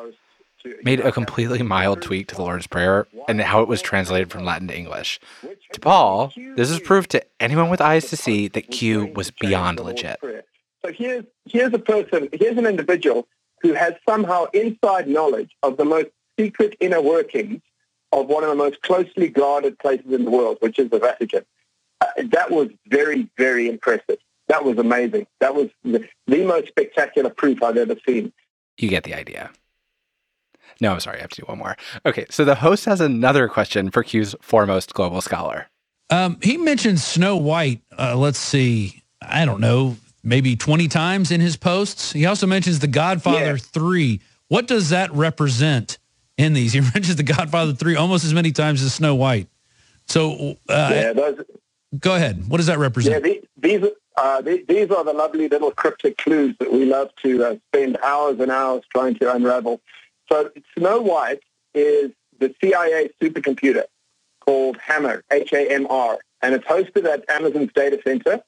[0.83, 4.45] made a completely mild tweak to the Lord's Prayer and how it was translated from
[4.45, 5.19] Latin to English.
[5.73, 9.79] To Paul, this is proof to anyone with eyes to see that Q was beyond
[9.79, 10.19] legit.
[10.85, 13.27] So here's here's a person, here's an individual
[13.61, 17.61] who has somehow inside knowledge of the most secret inner workings
[18.11, 21.45] of one of the most closely guarded places in the world, which is the Vatican.
[22.01, 24.17] Uh, that was very, very impressive.
[24.49, 25.25] That was amazing.
[25.39, 28.33] That was the, the most spectacular proof I've ever seen.
[28.77, 29.51] You get the idea.
[30.81, 31.77] No, I'm sorry, I have to do one more.
[32.05, 35.69] Okay, so the host has another question for Q's foremost global scholar.
[36.09, 37.81] Um, he mentioned Snow White.
[37.97, 42.13] Uh, let's see, I don't know, maybe 20 times in his posts.
[42.13, 43.57] He also mentions The Godfather Yeah.
[43.57, 44.21] 3.
[44.47, 45.97] What does that represent
[46.37, 46.73] in these?
[46.73, 49.47] He mentions The Godfather 3 almost as many times as Snow White.
[50.07, 51.41] So uh, yeah, those,
[51.99, 52.47] go ahead.
[52.49, 53.23] What does that represent?
[53.23, 57.43] the, these uh, the, these are the lovely little cryptic clues that we love to
[57.43, 59.81] uh, spend hours and hours trying to unravel.
[60.31, 61.39] So Snow White
[61.73, 63.83] is the CIA supercomputer
[64.45, 68.41] called Hammer, H-A-M-R, and it's hosted at Amazon's data center.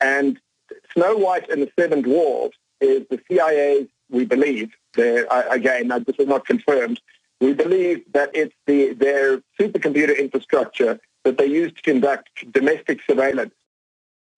[0.00, 0.40] And
[0.96, 6.46] Snow White and the Seven Dwarfs is the CIA's, we believe, again, this is not
[6.46, 7.00] confirmed,
[7.40, 13.52] we believe that it's the, their supercomputer infrastructure that they use to conduct domestic surveillance.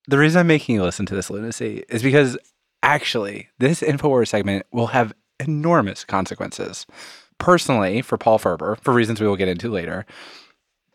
[0.09, 2.39] The reason I'm making you listen to this lunacy is because
[2.83, 6.87] actually, this InfoWars segment will have enormous consequences.
[7.39, 10.07] Personally, for Paul Furber, for reasons we will get into later.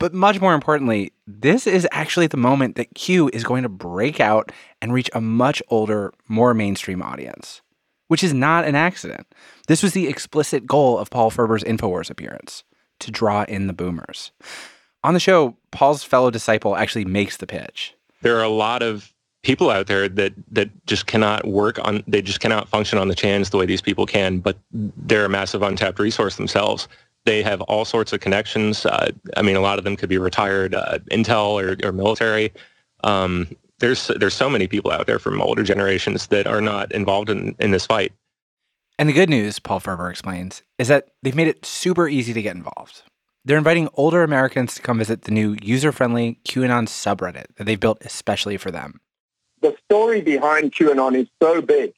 [0.03, 4.19] But much more importantly, this is actually the moment that Q is going to break
[4.19, 7.61] out and reach a much older, more mainstream audience,
[8.09, 9.25] which is not an accident.
[9.69, 12.65] This was the explicit goal of Paul Furber's InfoWars appearance
[12.99, 14.33] to draw in the boomers.
[15.05, 17.95] On the show, Paul's fellow disciple actually makes the pitch.
[18.23, 22.21] there are a lot of people out there that that just cannot work on they
[22.21, 25.61] just cannot function on the chans the way these people can but they're a massive
[25.61, 26.87] untapped resource themselves
[27.25, 30.17] they have all sorts of connections uh, i mean a lot of them could be
[30.17, 32.51] retired uh, intel or, or military
[33.03, 33.47] um,
[33.79, 37.55] there's there's so many people out there from older generations that are not involved in,
[37.59, 38.11] in this fight
[38.99, 42.41] And the good news, Paul Furber explains, is that they've made it super easy to
[42.41, 43.01] get involved.
[43.43, 47.79] They're inviting older Americans to come visit the new user friendly QAnon subreddit that they've
[47.79, 49.01] built especially for them.
[49.61, 51.93] the story behind QAnon is so big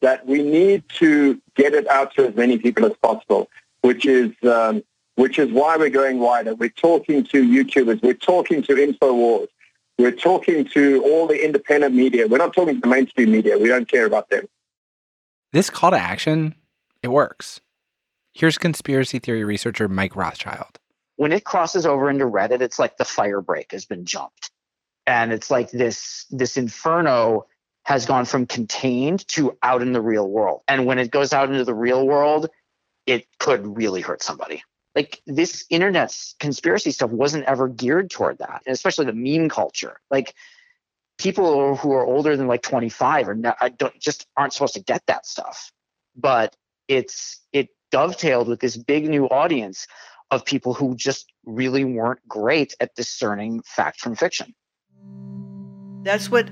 [0.00, 3.48] that we need to get it out to as many people as possible,
[3.82, 4.82] which is um,
[5.16, 6.54] which is why we're going wider.
[6.54, 9.48] We're talking to YouTubers, we're talking to Infowars,
[9.98, 12.26] we're talking to all the independent media.
[12.26, 13.58] We're not talking to the mainstream media.
[13.58, 14.46] We don't care about them.
[15.52, 16.54] This call to action,
[17.02, 17.60] it works.
[18.32, 20.78] Here's conspiracy theory researcher Mike Rothschild.
[21.16, 24.50] when it crosses over into Reddit, it's like the fire break has been jumped.
[25.06, 27.46] And it's like this this inferno
[27.84, 30.62] has gone from contained to out in the real world.
[30.66, 32.48] And when it goes out into the real world,
[33.10, 34.62] it could really hurt somebody.
[34.94, 40.00] Like this internet conspiracy stuff wasn't ever geared toward that, and especially the meme culture.
[40.10, 40.34] Like
[41.18, 44.80] people who are older than like 25 are not, I don't just aren't supposed to
[44.80, 45.72] get that stuff.
[46.16, 46.54] But
[46.86, 49.88] it's it dovetailed with this big new audience
[50.30, 54.54] of people who just really weren't great at discerning fact from fiction.
[56.04, 56.48] That's what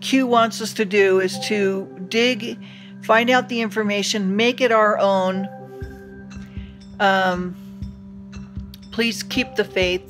[0.00, 2.62] Q wants us to do is to dig,
[3.02, 5.48] find out the information, make it our own.
[7.00, 7.56] Um,
[8.90, 10.02] please keep the faith.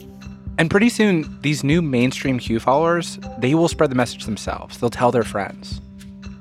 [0.59, 4.78] And pretty soon, these new mainstream Q followers, they will spread the message themselves.
[4.78, 5.80] They'll tell their friends.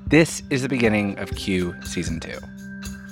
[0.06, 2.38] This is the beginning of Q Season 2.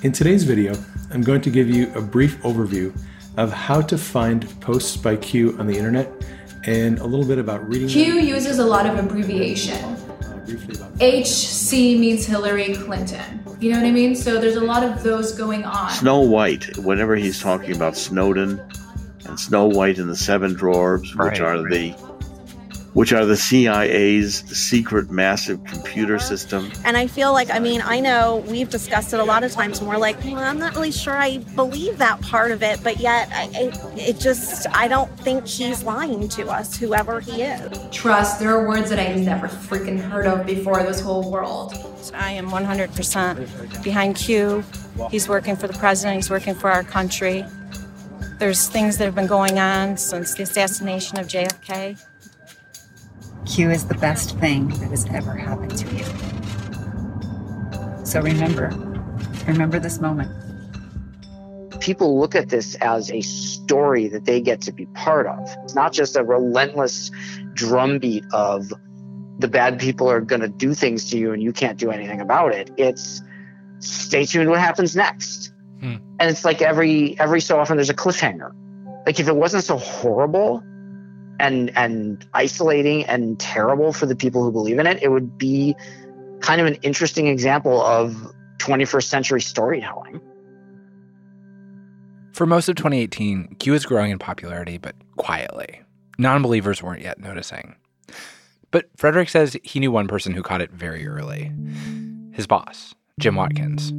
[0.03, 0.75] In today's video,
[1.11, 2.95] I'm going to give you a brief overview
[3.37, 6.11] of how to find posts by Q on the internet
[6.65, 8.25] and a little bit about reading Q them.
[8.25, 9.95] uses a lot of abbreviation.
[10.99, 13.43] HC means Hillary Clinton.
[13.59, 14.15] You know what I mean?
[14.15, 15.89] So there's a lot of those going on.
[15.91, 18.61] Snow White, whenever he's talking about Snowden
[19.25, 21.93] and Snow White and the Seven Dwarfs, which Right, are the
[22.93, 26.71] which are the CIA's secret massive computer system.
[26.83, 29.79] And I feel like, I mean, I know we've discussed it a lot of times,
[29.79, 32.99] and we're like, well, I'm not really sure I believe that part of it, but
[32.99, 37.79] yet I, it, it just, I don't think he's lying to us, whoever he is.
[37.91, 41.73] Trust, there are words that I've never freaking heard of before this whole world.
[42.13, 44.63] I am 100% behind Q.
[45.09, 47.45] He's working for the president, he's working for our country.
[48.39, 52.03] There's things that have been going on since the assassination of JFK.
[53.45, 56.03] Q is the best thing that has ever happened to you.
[58.05, 58.69] So remember,
[59.47, 60.31] remember this moment.
[61.79, 65.39] People look at this as a story that they get to be part of.
[65.63, 67.09] It's not just a relentless
[67.53, 68.71] drumbeat of
[69.39, 72.21] the bad people are going to do things to you and you can't do anything
[72.21, 72.69] about it.
[72.77, 73.21] It's
[73.79, 75.51] stay tuned what happens next.
[75.79, 75.95] Hmm.
[76.19, 78.53] And it's like every every so often there's a cliffhanger.
[79.05, 80.63] Like if it wasn't so horrible
[81.41, 85.75] and and isolating and terrible for the people who believe in it, it would be
[86.41, 88.15] kind of an interesting example of
[88.57, 90.21] 21st century storytelling.
[92.33, 95.81] For most of 2018, Q was growing in popularity, but quietly.
[96.17, 97.75] Non believers weren't yet noticing.
[98.71, 101.51] But Frederick says he knew one person who caught it very early
[102.33, 103.91] his boss, Jim Watkins.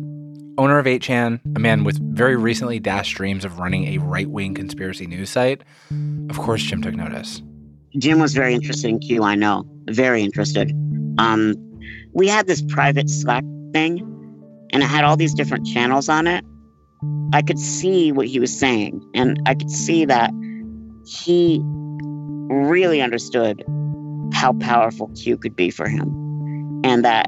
[0.59, 4.55] Owner of 8chan, a man with very recently dashed dreams of running a right wing
[4.55, 5.63] conspiracy news site,
[6.29, 7.43] of course, Jim took notice.
[7.99, 9.65] Jim was very interested in Q, I know.
[9.91, 10.73] Very interested.
[11.19, 11.55] Um,
[12.13, 14.01] we had this private Slack thing,
[14.73, 16.45] and it had all these different channels on it.
[17.33, 20.31] I could see what he was saying, and I could see that
[21.07, 23.65] he really understood
[24.33, 26.09] how powerful Q could be for him.
[26.85, 27.27] And that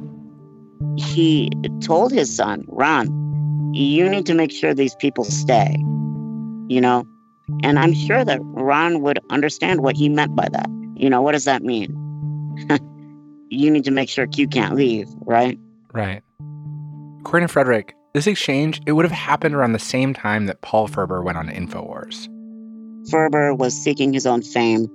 [0.97, 5.77] he told his son, Ron, you need to make sure these people stay,
[6.69, 7.07] you know?
[7.63, 10.69] And I'm sure that Ron would understand what he meant by that.
[10.97, 11.91] You know, what does that mean?
[13.51, 15.59] you need to make sure Q can't leave, right?
[15.93, 16.23] Right.
[17.21, 20.89] According to Frederick, this exchange, it would have happened around the same time that Paul
[20.89, 22.29] Furber went on InfoWars.
[23.11, 24.89] Furber was seeking his own fame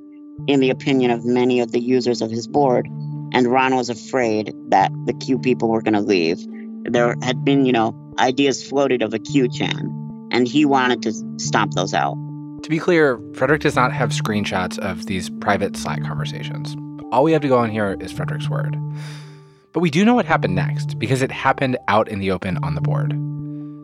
[0.48, 2.88] in the opinion of many of the users of his board,
[3.32, 6.38] and Ron was afraid that the Q people were going to leave.
[6.84, 11.14] There had been, you know, ideas floated of a Q chan, and he wanted to
[11.38, 12.16] stomp those out.
[12.64, 16.76] To be clear, Frederick does not have screenshots of these private Slack conversations.
[17.12, 18.78] All we have to go on here is Frederick's word.
[19.72, 22.76] But we do know what happened next because it happened out in the open on
[22.76, 23.14] the board.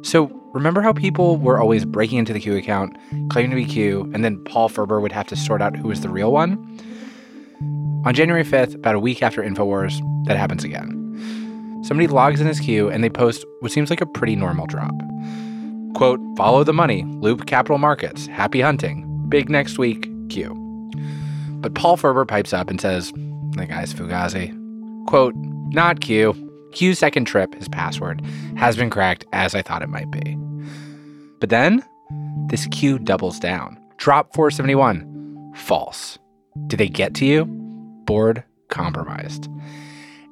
[0.06, 2.98] So remember how people were always breaking into the Q account,
[3.30, 6.02] claiming to be Q, and then Paul Furber would have to sort out who was
[6.02, 6.75] the real one?
[8.06, 11.82] On January 5th, about a week after InfoWars, that happens again.
[11.84, 14.94] Somebody logs in his queue and they post what seems like a pretty normal drop.
[15.96, 20.54] Quote, follow the money, Loop Capital Markets, happy hunting, big next week, Q.
[21.62, 23.12] But Paul Furber pipes up and says,
[23.52, 24.54] the guy's Fugazi.
[25.08, 25.34] Quote,
[25.70, 26.36] not Q.
[26.74, 28.22] Q's second trip, his password,
[28.56, 30.38] has been cracked as I thought it might be.
[31.40, 31.84] But then,
[32.50, 33.80] this Q doubles down.
[33.98, 35.54] Drop 471.
[35.56, 36.20] False.
[36.68, 37.65] Did they get to you?
[38.06, 39.50] Board compromised.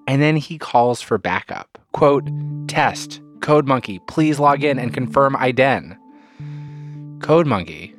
[0.08, 1.78] And then he calls for backup.
[1.94, 2.30] Quote,
[2.68, 5.98] test, Code Monkey, please log in and confirm IDEN.
[7.22, 7.96] Code Monkey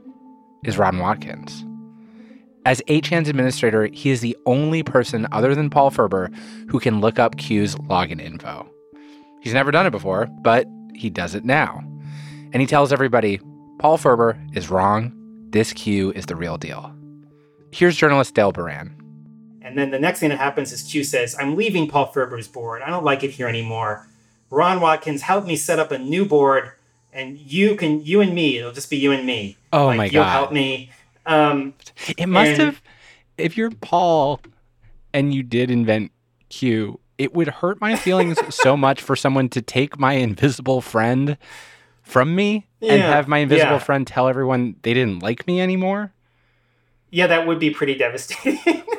[0.64, 1.64] is Ron Watkins.
[2.66, 6.34] As 8chan's administrator, he is the only person other than Paul Furber
[6.70, 8.66] who can look up Q's login info.
[9.42, 11.82] He's never done it before, but he does it now.
[12.52, 13.38] And he tells everybody
[13.78, 15.12] Paul Furber is wrong.
[15.50, 16.94] This Q is the real deal.
[17.70, 18.96] Here's journalist Dale Beran.
[19.74, 22.80] And then the next thing that happens is Q says, I'm leaving Paul Furber's board.
[22.80, 24.06] I don't like it here anymore.
[24.48, 26.70] Ron Watkins, help me set up a new board,
[27.12, 29.56] and you can, you and me, it'll just be you and me.
[29.72, 30.30] Oh like, my you'll God.
[30.30, 30.90] help me.
[31.26, 31.74] Um,
[32.16, 32.82] It must and- have,
[33.36, 34.40] if you're Paul
[35.12, 36.12] and you did invent
[36.50, 41.36] Q, it would hurt my feelings so much for someone to take my invisible friend
[42.00, 43.78] from me and have my invisible yeah.
[43.78, 46.12] friend tell everyone they didn't like me anymore.
[47.10, 48.60] Yeah, that would be pretty devastating.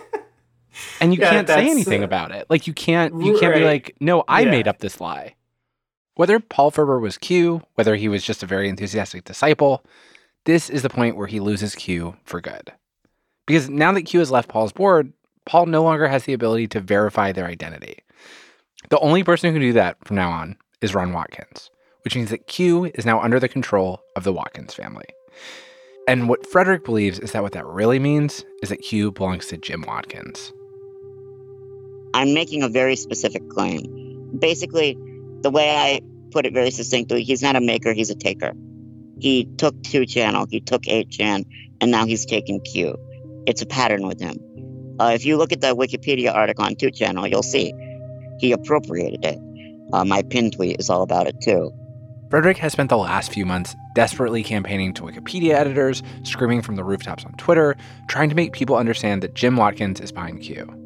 [1.01, 2.47] And you Yeah, can't say anything uh, about it.
[2.49, 4.51] Like you can't you can't be like, "No, I Yeah.
[4.51, 5.35] made up this lie."
[6.15, 9.83] Whether Paul Furber was Q, whether he was just a very enthusiastic disciple,
[10.45, 12.71] this is the point where he loses Q for good.
[13.45, 15.11] Because now that Q has left Paul's board,
[15.45, 17.99] Paul no longer has the ability to verify their identity.
[18.89, 21.69] The only person who can do that from now on is Ron Watkins,
[22.03, 25.05] which means that Q is now under the control of the Watkins family.
[26.07, 29.57] And what Frederick believes is that what that really means is that Q belongs to
[29.57, 30.53] Jim Watkins.
[32.25, 34.31] I'm making a very specific claim.
[34.39, 34.97] Basically,
[35.41, 36.01] the way I
[36.31, 38.53] put it very succinctly, he's not a maker, he's a taker.
[39.19, 41.45] He took 2 channel, he took 8chan,
[41.81, 42.97] and now he's taking Q.
[43.45, 44.39] It's a pattern with him.
[44.99, 47.71] Uh, if you look at the Wikipedia article on Two Channel, you'll see
[48.39, 49.37] he appropriated it.
[49.93, 51.71] Uh, my pin tweet is all about it too.
[52.31, 56.83] Frederick has spent the last few months desperately campaigning to Wikipedia editors, screaming from the
[56.83, 57.75] rooftops on Twitter,
[58.07, 60.84] trying to make people understand that Jim Watkins is behind Q.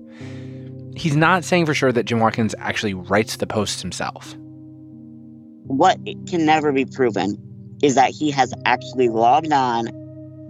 [0.99, 4.35] He's not saying for sure that Jim Watkins actually writes the posts himself.
[5.63, 5.97] What
[6.27, 7.37] can never be proven
[7.81, 9.87] is that he has actually logged on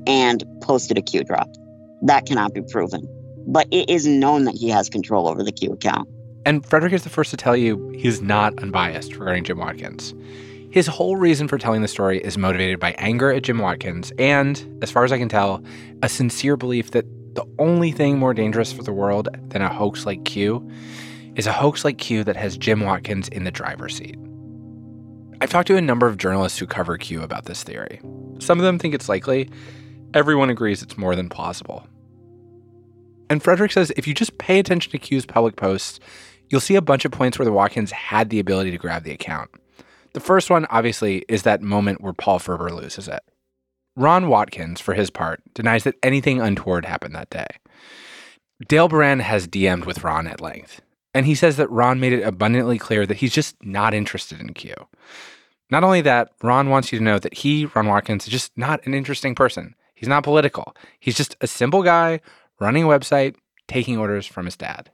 [0.08, 1.48] and posted a Q drop.
[2.02, 3.08] That cannot be proven.
[3.46, 6.10] But it is known that he has control over the Q account.
[6.48, 10.16] And Frederick is the first to tell you he's not unbiased regarding Jim Watkins.
[10.72, 14.80] His whole reason for telling the story is motivated by anger at Jim Watkins and,
[14.82, 15.64] as far as I can tell,
[16.02, 17.06] a sincere belief that
[17.36, 20.68] the only thing more dangerous for the world than a hoax like Q
[21.36, 24.18] is a hoax like Q that has Jim Watkins in the driver's seat.
[25.42, 28.02] I've talked to a number of journalists who cover Q about this theory.
[28.40, 29.50] Some of them think it's likely.
[30.14, 31.88] Everyone agrees it's more than plausible.
[33.30, 36.00] And Frederick says if you just pay attention to Q's public posts,
[36.50, 39.12] you'll see a bunch of points where the Watkins had the ability to grab the
[39.12, 39.50] account.
[40.14, 43.22] The first one, obviously, is that moment where Paul Furber loses it.
[44.00, 47.48] Ron Watkins, for his part, denies that anything untoward happened that day.
[48.66, 50.80] Dale Beran has DM'd with Ron at length,
[51.14, 54.54] and he says that Ron made it abundantly clear that he's just not interested in
[54.54, 54.74] Q.
[55.70, 58.86] Not only that, Ron wants you to know that he, Ron Watkins, is just not
[58.86, 59.76] an interesting person.
[59.96, 60.74] He's not political.
[61.02, 62.22] He's just a simple guy
[62.58, 63.36] running a website,
[63.68, 64.92] taking orders from his dad.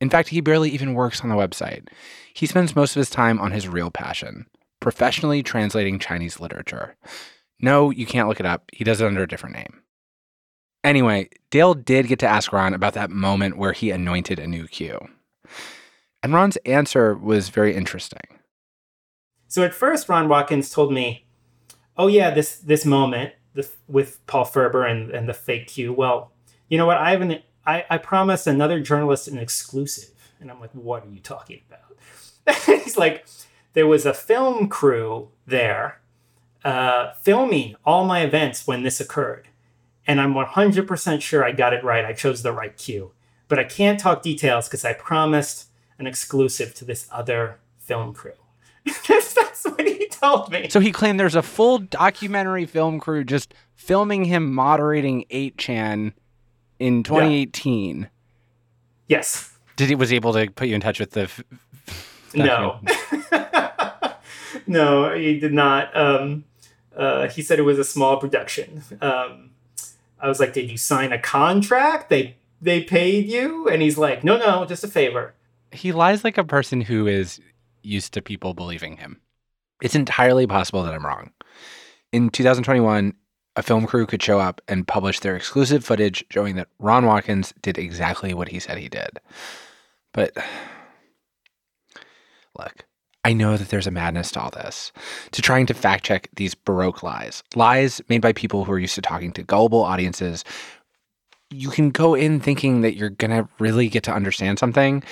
[0.00, 1.88] In fact, he barely even works on the website.
[2.32, 4.46] He spends most of his time on his real passion,
[4.80, 6.96] professionally translating Chinese literature.
[7.60, 8.70] No, you can't look it up.
[8.72, 9.82] He does it under a different name.
[10.82, 14.66] Anyway, Dale did get to ask Ron about that moment where he anointed a new
[14.66, 14.98] Q.
[16.22, 18.38] And Ron's answer was very interesting.
[19.48, 21.26] So at first, Ron Watkins told me,
[21.96, 23.34] "Oh yeah, this this moment
[23.88, 25.92] with Paul Furber and, and the fake Q.
[25.92, 26.32] Well,
[26.68, 26.98] you know what?
[26.98, 31.10] I have an I, I promised another journalist an exclusive, and I'm like, what are
[31.10, 32.56] you talking about?
[32.66, 33.26] He's like,
[33.74, 35.99] there was a film crew there
[36.64, 39.48] uh, filming all my events when this occurred.
[40.06, 42.04] And I'm 100% sure I got it right.
[42.04, 43.12] I chose the right cue.
[43.48, 45.66] But I can't talk details because I promised
[45.98, 48.32] an exclusive to this other film crew.
[49.08, 50.68] that's, what he told me.
[50.70, 56.12] So he claimed there's a full documentary film crew just filming him moderating 8chan
[56.78, 58.00] in 2018.
[58.00, 58.06] Yeah.
[59.08, 59.58] Yes.
[59.76, 61.22] Did he was he able to put you in touch with the?
[61.22, 61.42] F-
[62.34, 62.80] no.
[64.66, 65.94] no, he did not.
[65.96, 66.44] Um,
[67.00, 68.82] uh, he said it was a small production.
[69.00, 69.50] Um,
[70.20, 72.10] I was like, "Did you sign a contract?
[72.10, 75.34] They they paid you?" And he's like, "No, no, just a favor."
[75.72, 77.40] He lies like a person who is
[77.82, 79.18] used to people believing him.
[79.82, 81.30] It's entirely possible that I'm wrong.
[82.12, 83.14] In 2021,
[83.56, 87.54] a film crew could show up and publish their exclusive footage showing that Ron Watkins
[87.62, 89.20] did exactly what he said he did.
[90.12, 90.36] But
[92.58, 92.84] look,
[93.24, 94.92] I know that there's a madness to all this,
[95.32, 98.94] to trying to fact check these Baroque lies, lies made by people who are used
[98.94, 100.44] to talking to gullible audiences.
[101.50, 105.02] You can go in thinking that you're going to really get to understand something,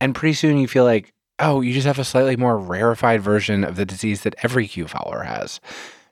[0.00, 3.64] and pretty soon you feel like, oh, you just have a slightly more rarefied version
[3.64, 5.60] of the disease that every Q follower has.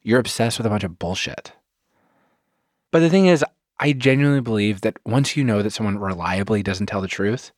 [0.03, 1.53] You're obsessed with a bunch of bullshit.
[2.91, 3.45] But the thing is,
[3.81, 7.53] I genuinely believe that once you know that someone reliably doesn't tell the truth,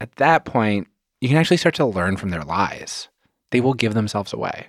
[0.00, 0.88] at that point,
[1.24, 3.08] you can actually start to learn from their lies.
[3.50, 4.66] They will give themselves away.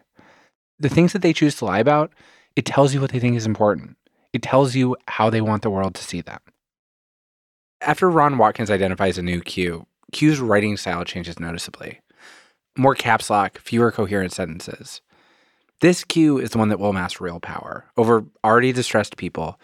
[0.80, 2.14] The things that they choose to lie about,
[2.56, 3.98] it tells you what they think is important.
[4.32, 6.40] It tells you how they want the world to see them.
[7.82, 12.00] After Ron Watkins identifies a new Q, Q's writing style changes noticeably.
[12.78, 15.02] More caps lock, fewer coherent sentences.
[15.82, 19.60] This Q is the one that will amass real power over already distressed people,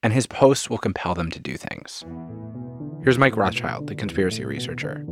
[0.00, 2.04] and his posts will compel them to do things.
[3.02, 5.04] Here's Mike Rothschild, the conspiracy researcher.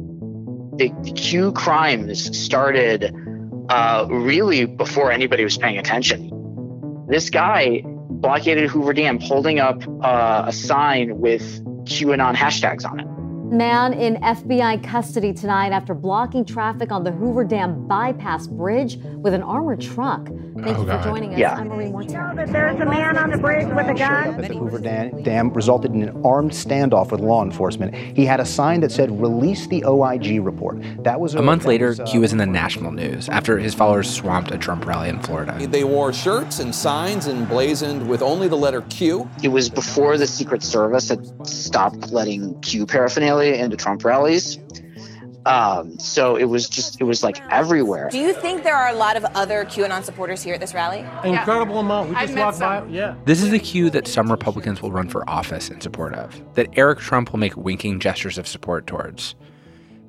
[0.77, 3.15] The, Q crimes started
[3.69, 6.31] uh, really before anybody was paying attention.
[7.09, 11.43] This guy blockaded Hoover Dam holding up uh, a sign with
[11.85, 13.07] QAnon hashtags on it.
[13.55, 19.35] Man in FBI custody tonight after blocking traffic on the Hoover Dam bypass bridge with
[19.35, 20.29] an armored truck.
[20.65, 21.05] Thank Oh, you for God.
[21.05, 21.39] joining us.
[21.39, 21.55] Yeah.
[21.57, 22.37] I'm Marie Morton.
[22.37, 24.43] that there's a man on the bridge with a gun.
[24.43, 27.95] at the Hoover Dam, Dam resulted in an armed standoff with law enforcement.
[27.95, 30.79] He had a sign that said, release the OIG report.
[31.05, 33.75] That was A month later, was, uh, Q was in the national news after his
[33.75, 35.55] followers swamped a Trump rally in Florida.
[35.67, 39.29] They wore shirts and signs emblazoned with only the letter Q.
[39.43, 44.59] It was before the Secret Service had stopped letting Q paraphernalia into Trump rallies.
[45.47, 48.09] Um, so it was just, it was like everywhere.
[48.11, 51.05] Do you think there are a lot of other QAnon supporters here at this rally?
[51.23, 52.11] Incredible amount.
[52.11, 52.85] We I've just met walked by.
[52.87, 53.15] Yeah.
[53.27, 56.69] This is the cue that some Republicans will run for office in support of, that
[56.77, 59.35] Eric Trump will make winking gestures of support towards.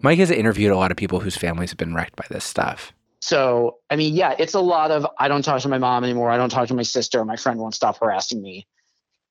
[0.01, 2.93] Mike has interviewed a lot of people whose families have been wrecked by this stuff.
[3.19, 6.29] So, I mean, yeah, it's a lot of I don't talk to my mom anymore.
[6.29, 7.25] I don't talk to my sister.
[7.25, 8.67] My friend won't stop harassing me.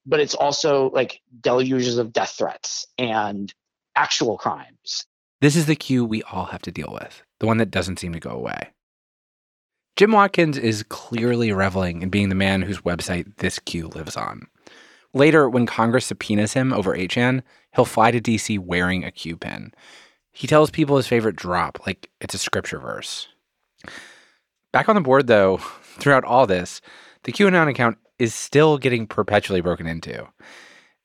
[0.05, 3.55] But it's also like deluges of death threats and
[3.95, 5.07] actual crimes.
[5.45, 8.14] This is the cue we all have to deal with, the one that doesn't seem
[8.14, 8.70] to go away.
[9.95, 14.47] Jim Watkins is clearly reveling in being the man whose website this cue lives on.
[15.12, 17.42] Later, when Congress subpoenas him over 8chan,
[17.74, 19.74] he'll fly to DC wearing a Q pin.
[20.32, 23.28] He tells people his favorite drop, like it's a scripture verse.
[24.72, 25.59] Back on the board, though,
[25.99, 26.80] throughout all this,
[27.24, 30.26] the QAnon account is still getting perpetually broken into.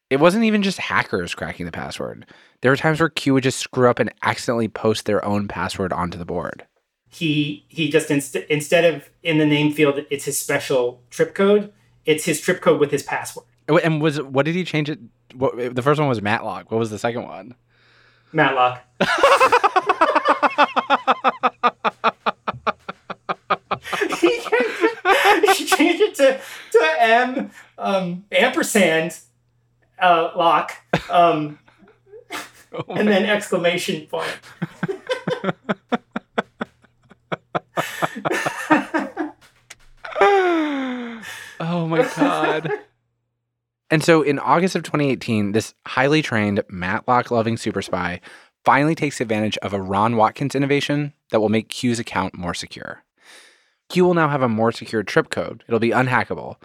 [0.09, 2.25] It wasn't even just hackers cracking the password.
[2.61, 5.93] There were times where Q would just screw up and accidentally post their own password
[5.93, 6.65] onto the board.
[7.11, 11.71] He he just inst- instead of in the name field, it's his special trip code.
[12.05, 13.45] It's his trip code with his password.
[13.67, 14.99] And was what did he change it?
[15.35, 16.71] What, the first one was Matlock.
[16.71, 17.53] What was the second one?
[18.33, 18.81] Matlock.
[24.09, 26.41] he, changed it, he changed it to
[26.71, 29.19] to M um, ampersand
[30.01, 30.73] uh, lock
[31.09, 31.59] um,
[32.89, 34.39] and then exclamation point.
[41.59, 42.71] oh my god.
[43.89, 48.21] and so in August of 2018, this highly trained Matlock loving super spy
[48.65, 53.03] finally takes advantage of a Ron Watkins innovation that will make Q's account more secure.
[53.89, 55.63] Q will now have a more secure trip code.
[55.67, 56.57] It'll be unhackable.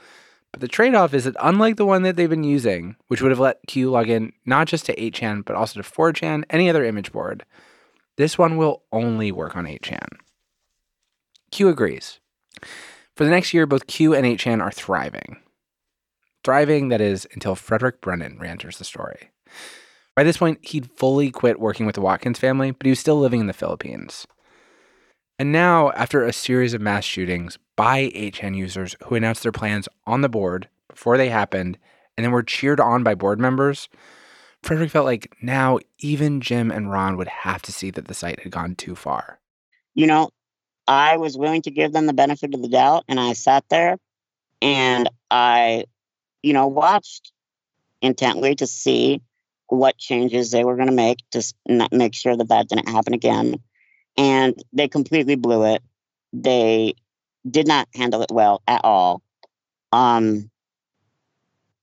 [0.54, 3.32] But the trade off is that unlike the one that they've been using, which would
[3.32, 6.84] have let Q log in not just to 8chan, but also to 4chan, any other
[6.84, 7.44] image board,
[8.18, 10.06] this one will only work on 8chan.
[11.50, 12.20] Q agrees.
[13.16, 15.38] For the next year, both Q and 8chan are thriving.
[16.44, 19.30] Thriving, that is, until Frederick Brennan re enters the story.
[20.14, 23.18] By this point, he'd fully quit working with the Watkins family, but he was still
[23.18, 24.24] living in the Philippines.
[25.38, 29.88] And now, after a series of mass shootings by 8chan users who announced their plans
[30.06, 31.76] on the board before they happened
[32.16, 33.88] and then were cheered on by board members,
[34.62, 38.40] Frederick felt like now even Jim and Ron would have to see that the site
[38.40, 39.40] had gone too far.
[39.94, 40.30] You know,
[40.86, 43.98] I was willing to give them the benefit of the doubt, and I sat there
[44.62, 45.84] and I,
[46.42, 47.32] you know, watched
[48.00, 49.20] intently to see
[49.66, 51.42] what changes they were going to make to
[51.90, 53.56] make sure that that didn't happen again.
[54.16, 55.82] And they completely blew it.
[56.32, 56.94] They
[57.48, 59.22] did not handle it well at all.
[59.92, 60.50] Um,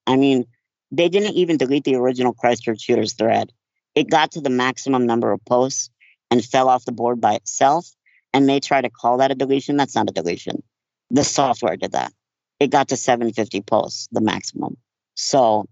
[0.07, 0.45] I mean,
[0.91, 3.51] they didn't even delete the original Christchurch shooters thread.
[3.95, 5.89] It got to the maximum number of posts
[6.29, 7.87] and fell off the board by itself.
[8.33, 9.77] And they try to call that a deletion.
[9.77, 10.63] That's not a deletion.
[11.09, 12.13] The software did that.
[12.59, 14.77] It got to 750 posts, the maximum.
[15.15, 15.65] So,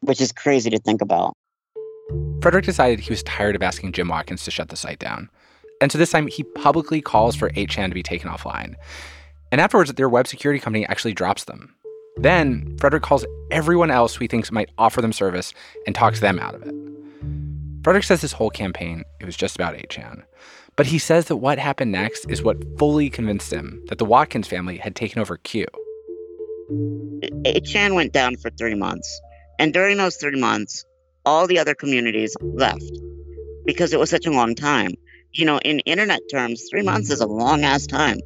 [0.00, 1.35] which is crazy to think about.
[2.42, 5.30] Frederick decided he was tired of asking Jim Watkins to shut the site down.
[5.80, 8.74] And so this time he publicly calls for 8chan to be taken offline.
[9.52, 11.74] And afterwards, their web security company actually drops them.
[12.16, 15.52] Then Frederick calls everyone else who he thinks might offer them service
[15.86, 16.74] and talks them out of it.
[17.84, 20.22] Frederick says this whole campaign, it was just about 8chan.
[20.76, 24.48] But he says that what happened next is what fully convinced him that the Watkins
[24.48, 25.66] family had taken over Q.
[26.70, 29.20] 8chan went down for three months.
[29.58, 30.84] And during those three months,
[31.26, 32.90] all the other communities left
[33.66, 34.92] because it was such a long time.
[35.32, 38.18] You know, in internet terms, three months is a long ass time.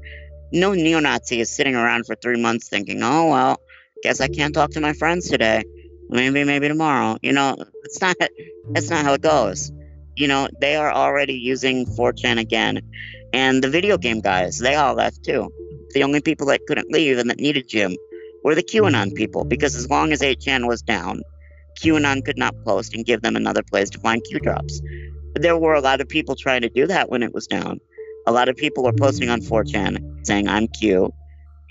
[0.52, 3.60] No neo Nazi is sitting around for three months thinking, oh, well,
[4.02, 5.62] guess I can't talk to my friends today.
[6.08, 7.16] Maybe, maybe tomorrow.
[7.22, 8.16] You know, it's not,
[8.70, 9.72] that's not how it goes.
[10.16, 12.80] You know, they are already using 4chan again.
[13.32, 15.50] And the video game guys, they all left too.
[15.94, 17.96] The only people that couldn't leave and that needed Jim
[18.44, 21.22] were the QAnon people because as long as 8chan was down,
[21.78, 24.80] QAnon could not post and give them another place to find Q drops.
[25.32, 27.80] But there were a lot of people trying to do that when it was down.
[28.26, 31.12] A lot of people were posting on 4chan saying, I'm Q,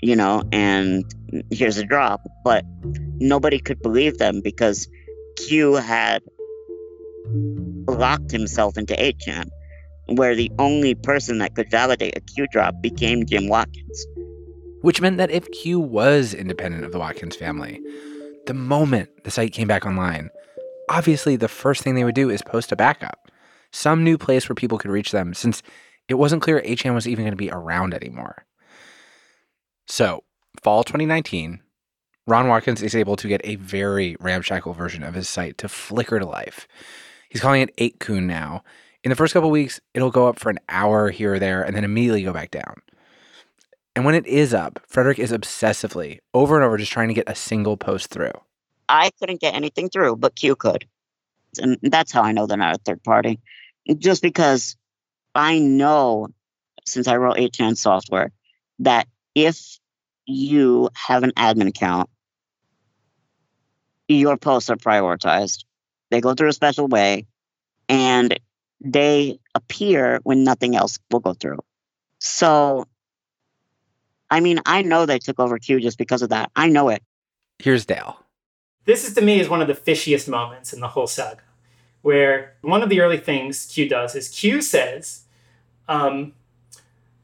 [0.02, 1.04] you know, and
[1.50, 2.20] here's a drop.
[2.44, 2.64] But
[3.18, 4.88] nobody could believe them because
[5.36, 6.22] Q had
[7.86, 9.48] locked himself into 8chan,
[10.06, 14.06] where the only person that could validate a Q drop became Jim Watkins.
[14.80, 17.80] Which meant that if Q was independent of the Watkins family,
[18.50, 20.28] the moment the site came back online,
[20.88, 23.30] obviously the first thing they would do is post a backup,
[23.70, 25.62] some new place where people could reach them, since
[26.08, 28.44] it wasn't clear 8chan was even going to be around anymore.
[29.86, 30.24] So,
[30.60, 31.60] fall 2019,
[32.26, 36.18] Ron Watkins is able to get a very ramshackle version of his site to flicker
[36.18, 36.66] to life.
[37.28, 38.64] He's calling it 8kun now.
[39.04, 41.76] In the first couple weeks, it'll go up for an hour here or there and
[41.76, 42.82] then immediately go back down.
[44.00, 47.28] And when it is up, Frederick is obsessively, over and over, just trying to get
[47.28, 48.32] a single post through.
[48.88, 50.86] I couldn't get anything through, but Q could.
[51.60, 53.40] And that's how I know they're not a third party.
[53.98, 54.74] Just because
[55.34, 56.28] I know,
[56.86, 58.32] since I wrote 8chan software,
[58.78, 59.78] that if
[60.24, 62.08] you have an admin account,
[64.08, 65.64] your posts are prioritized.
[66.10, 67.26] They go through a special way
[67.86, 68.40] and
[68.80, 71.58] they appear when nothing else will go through.
[72.18, 72.86] So,
[74.30, 76.50] I mean, I know they took over Q just because of that.
[76.54, 77.02] I know it.
[77.58, 78.24] Here's Dale.
[78.84, 81.42] This is to me is one of the fishiest moments in the whole saga,
[82.02, 85.24] where one of the early things Q does is Q says,
[85.88, 86.32] um,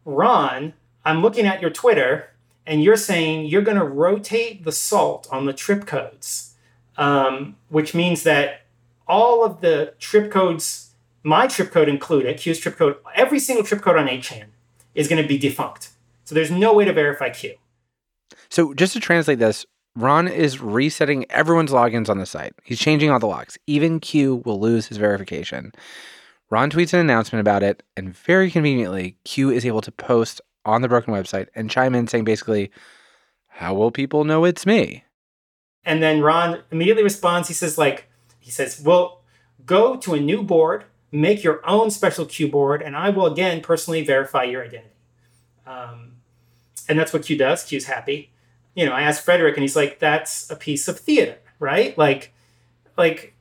[0.05, 2.31] Ron, I'm looking at your Twitter
[2.67, 6.55] and you're saying you're going to rotate the salt on the trip codes,
[6.97, 8.63] um, which means that
[9.07, 10.91] all of the trip codes,
[11.23, 14.47] my trip code included, Q's trip code, every single trip code on 8chan
[14.95, 15.91] is going to be defunct.
[16.27, 17.55] So there's no way to verify Q.
[18.51, 19.65] So just to translate this,
[19.95, 22.53] Ron is resetting everyone's logins on the site.
[22.65, 23.57] He's changing all the locks.
[23.67, 25.73] Even Q will lose his verification.
[26.51, 30.83] Ron tweets an announcement about it, and very conveniently, Q is able to post on
[30.83, 32.71] the broken website and chime in saying basically,
[33.47, 35.05] How will people know it's me?
[35.85, 37.49] And then Ron immediately responds.
[37.49, 39.23] He says, like, he says, Well,
[39.65, 43.61] go to a new board, make your own special Q board, and I will again
[43.61, 44.91] personally verify your identity.
[45.67, 46.16] Um,
[46.89, 47.65] and that's what Q does.
[47.65, 48.31] Q's happy.
[48.75, 51.97] You know, I asked Frederick, and he's like, "That's a piece of theater, right?
[51.97, 52.33] Like,
[52.97, 53.35] like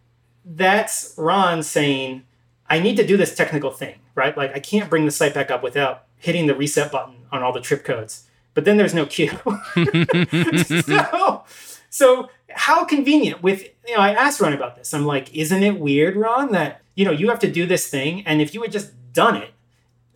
[0.43, 2.23] that's Ron saying,
[2.69, 4.35] I need to do this technical thing, right?
[4.37, 7.51] Like, I can't bring the site back up without hitting the reset button on all
[7.51, 8.27] the trip codes.
[8.53, 9.27] But then there's no Q.
[10.85, 11.43] so,
[11.89, 15.77] so how convenient with you know i asked ron about this i'm like isn't it
[15.77, 18.71] weird ron that you know you have to do this thing and if you had
[18.71, 19.51] just done it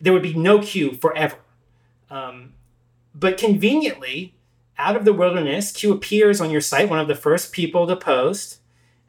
[0.01, 1.35] there would be no Q forever
[2.09, 2.53] um,
[3.19, 4.33] but conveniently
[4.77, 7.95] out of the wilderness q appears on your site one of the first people to
[7.95, 8.59] post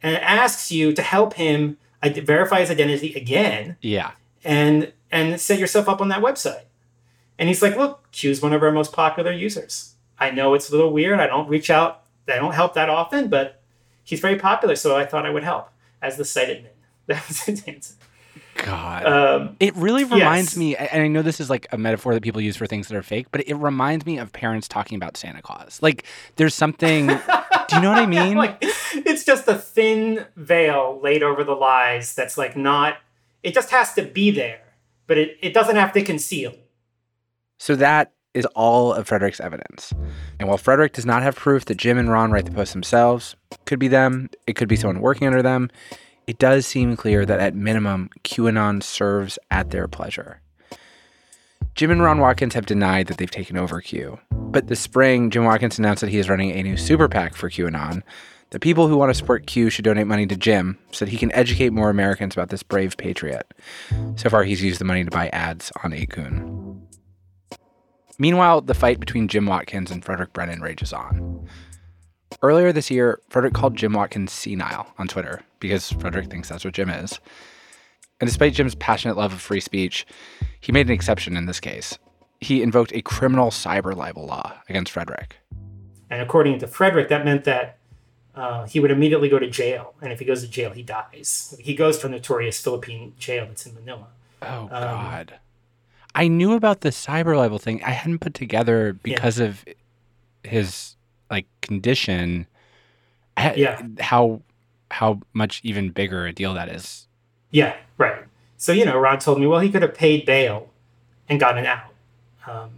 [0.03, 4.13] and asks you to help him verify his identity again Yeah.
[4.45, 6.65] and and set yourself up on that website
[7.39, 10.73] and he's like look q's one of our most popular users i know it's a
[10.73, 11.97] little weird i don't reach out
[12.29, 13.61] I don't help that often, but
[14.05, 15.69] he's very popular, so I thought I would help
[16.01, 16.77] as the site admin.
[17.09, 17.95] That was his answer.
[18.57, 19.07] God.
[19.07, 20.57] Um, it really reminds yes.
[20.57, 22.97] me, and I know this is like a metaphor that people use for things that
[22.97, 25.79] are fake, but it reminds me of parents talking about Santa Claus.
[25.83, 26.05] Like,
[26.37, 27.07] there's something.
[27.69, 28.37] do you know what I mean?
[28.37, 32.99] like, it's just a thin veil laid over the lies that's like not,
[33.43, 34.61] it just has to be there,
[35.07, 36.55] but it, it doesn't have to conceal.
[37.59, 39.93] So that is all of Frederick's evidence.
[40.39, 43.35] And while Frederick does not have proof that Jim and Ron write the posts themselves,
[43.67, 45.71] could be them, it could be someone working under them,
[46.31, 50.41] it does seem clear that at minimum, QAnon serves at their pleasure.
[51.75, 54.21] Jim and Ron Watkins have denied that they've taken over Q.
[54.31, 57.51] But this spring, Jim Watkins announced that he is running a new super PAC for
[57.51, 58.05] QAnon.
[58.51, 61.17] The people who want to support Q should donate money to Jim so that he
[61.17, 63.53] can educate more Americans about this brave patriot.
[64.15, 66.81] So far, he's used the money to buy ads on 8kun.
[68.21, 71.49] Meanwhile, the fight between Jim Watkins and Frederick Brennan rages on.
[72.43, 76.75] Earlier this year, Frederick called Jim Watkins senile on Twitter because Frederick thinks that's what
[76.75, 77.21] Jim is.
[78.21, 80.07] And despite Jim's passionate love of free speech,
[80.61, 81.99] he made an exception in this case.
[82.41, 85.37] He invoked a criminal cyber libel law against Frederick.
[86.09, 87.79] And according to Frederick, that meant that
[88.35, 89.95] uh, he would immediately go to jail.
[90.01, 91.55] And if he goes to jail, he dies.
[91.61, 94.09] He goes to a notorious Philippine jail that's in Manila.
[94.43, 95.33] Oh, God.
[95.33, 95.39] Um,
[96.15, 97.83] I knew about the cyber libel thing.
[97.85, 99.47] I hadn't put together because yeah.
[99.47, 99.65] of
[100.43, 100.97] his
[101.31, 102.47] like condition.
[103.39, 103.83] Yeah.
[104.01, 104.43] How
[104.91, 107.07] how much even bigger a deal that is.
[107.51, 107.77] Yeah.
[107.97, 108.25] Right.
[108.57, 110.69] So you know, Rod told me, well, he could have paid bail
[111.29, 111.95] and gotten out,
[112.47, 112.71] um,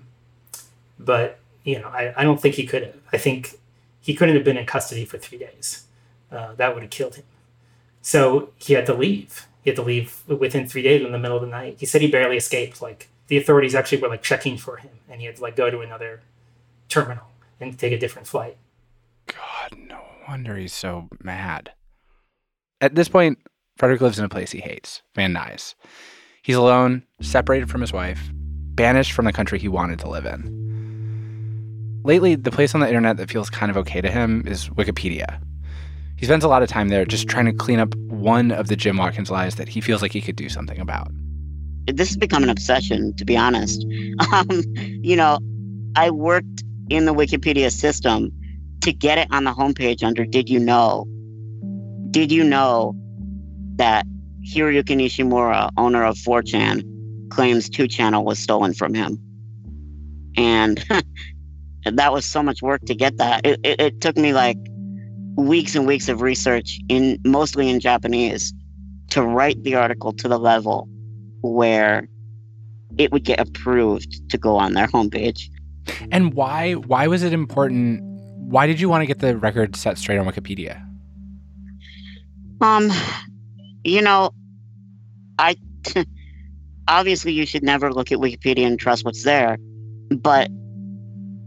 [0.99, 2.97] but you know, I, I don't think he could have.
[3.13, 3.59] I think
[4.01, 5.85] he couldn't have been in custody for three days.
[6.31, 7.25] Uh, that would have killed him.
[8.01, 9.47] So he had to leave.
[9.63, 11.77] He had to leave within three days in the middle of the night.
[11.79, 12.83] He said he barely escaped.
[12.83, 15.71] Like the authorities actually were like checking for him and he had to like go
[15.71, 16.21] to another
[16.89, 17.32] terminal
[17.63, 18.57] and take a different flight.
[19.27, 21.73] God, no wonder he's so mad.
[22.81, 23.39] At this point,
[23.77, 25.75] Frederick lives in a place he hates, Van Nuys.
[26.43, 28.31] He's alone, separated from his wife,
[28.75, 32.03] banished from the country he wanted to live in.
[32.05, 35.41] Lately, the place on the internet that feels kind of okay to him is Wikipedia.
[36.17, 38.77] He spends a lot of time there just trying to clean up one of the
[38.77, 41.09] Jim Watkins lies that he feels like he could do something about
[41.87, 43.87] this has become an obsession, to be honest.
[44.33, 44.49] Um,
[45.03, 45.39] you know,
[45.97, 46.63] I worked
[46.93, 48.31] in the Wikipedia system
[48.83, 51.07] to get it on the homepage under Did You Know?
[52.11, 52.95] Did you know
[53.77, 54.07] that
[54.45, 56.83] Hiroyuki Nishimura, owner of 4chan,
[57.31, 59.19] claims 2channel was stolen from him.
[60.37, 60.85] And
[61.85, 63.47] that was so much work to get that.
[63.47, 64.59] It, it, it took me like
[65.37, 68.53] weeks and weeks of research in mostly in Japanese
[69.11, 70.89] to write the article to the level
[71.41, 72.07] where
[72.99, 75.49] it would get approved to go on their homepage.
[76.11, 78.01] And why why was it important?
[78.03, 80.87] Why did you want to get the record set straight on Wikipedia?
[82.61, 82.93] Um,
[83.85, 84.31] you know,
[85.39, 85.57] I
[86.89, 89.57] obviously you should never look at Wikipedia and trust what's there,
[90.11, 90.51] but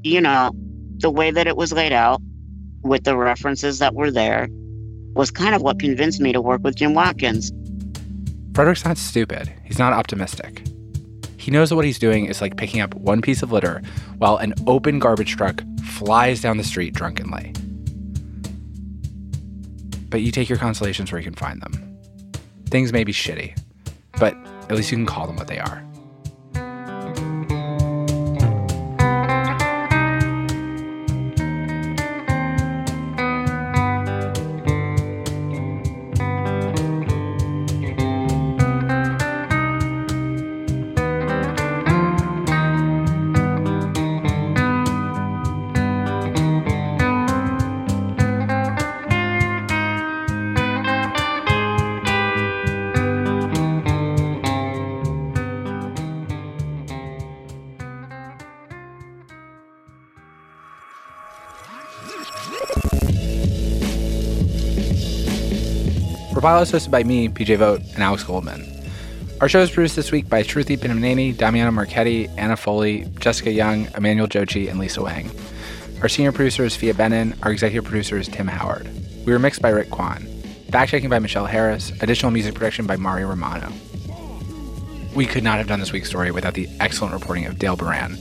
[0.03, 0.51] you know,
[0.97, 2.21] the way that it was laid out
[2.83, 4.47] with the references that were there
[5.15, 7.51] was kind of what convinced me to work with Jim Watkins.
[8.53, 9.51] Frederick's not stupid.
[9.63, 10.63] He's not optimistic.
[11.45, 13.83] He knows that what he's doing is like picking up one piece of litter
[14.17, 17.53] while an open garbage truck flies down the street drunkenly.
[20.09, 21.99] But you take your consolations where you can find them.
[22.71, 23.55] Things may be shitty,
[24.19, 24.35] but
[24.69, 25.85] at least you can call them what they are.
[66.45, 68.63] Profile is hosted by me, PJ Vogt, and Alex Goldman.
[69.41, 73.87] Our show is produced this week by Shruti Pinamneni, Damiano Marchetti, Anna Foley, Jessica Yung,
[73.97, 75.31] Emmanuel Dzotsi, and Lisa Wang.
[76.03, 77.35] Our senior producer is Phia Bennin.
[77.41, 78.87] Our executive producer is Tim Howard.
[79.25, 80.21] We were mixed by Rick Kwan.
[80.69, 81.91] Fact checking by Michelle Harris.
[82.03, 83.73] Additional music production by Mario Romano.
[85.15, 88.19] We could not have done this week's story without the excellent reporting of Dale Beran.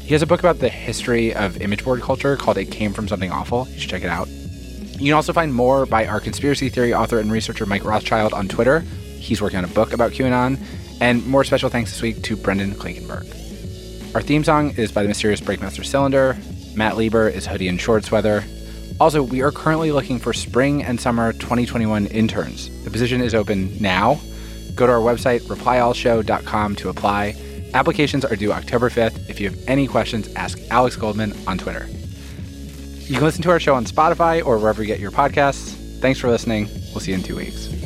[0.00, 3.06] He has a book about the history of image board culture called It Came From
[3.06, 3.68] Something Awful.
[3.68, 4.28] You should check it out.
[5.00, 8.48] You can also find more by our conspiracy theory author and researcher Mike Rothschild on
[8.48, 8.80] Twitter.
[8.80, 10.60] He's working on a book about QAnon.
[11.00, 14.14] And more special thanks this week to Brendan Klinkenberg.
[14.14, 16.36] Our theme song is by the mysterious Breakmaster Cylinder.
[16.74, 18.44] Matt Lieber is Hoodie and Shorts Weather.
[19.00, 22.68] Also, we are currently looking for spring and summer 2021 interns.
[22.84, 24.20] The position is open now.
[24.74, 27.36] Go to our website, replyallshow.com to apply.
[27.72, 29.30] Applications are due October 5th.
[29.30, 31.88] If you have any questions, ask Alex Goldman on Twitter.
[33.10, 35.74] You can listen to our show on Spotify or wherever you get your podcasts.
[35.98, 36.68] Thanks for listening.
[36.92, 37.79] We'll see you in two weeks.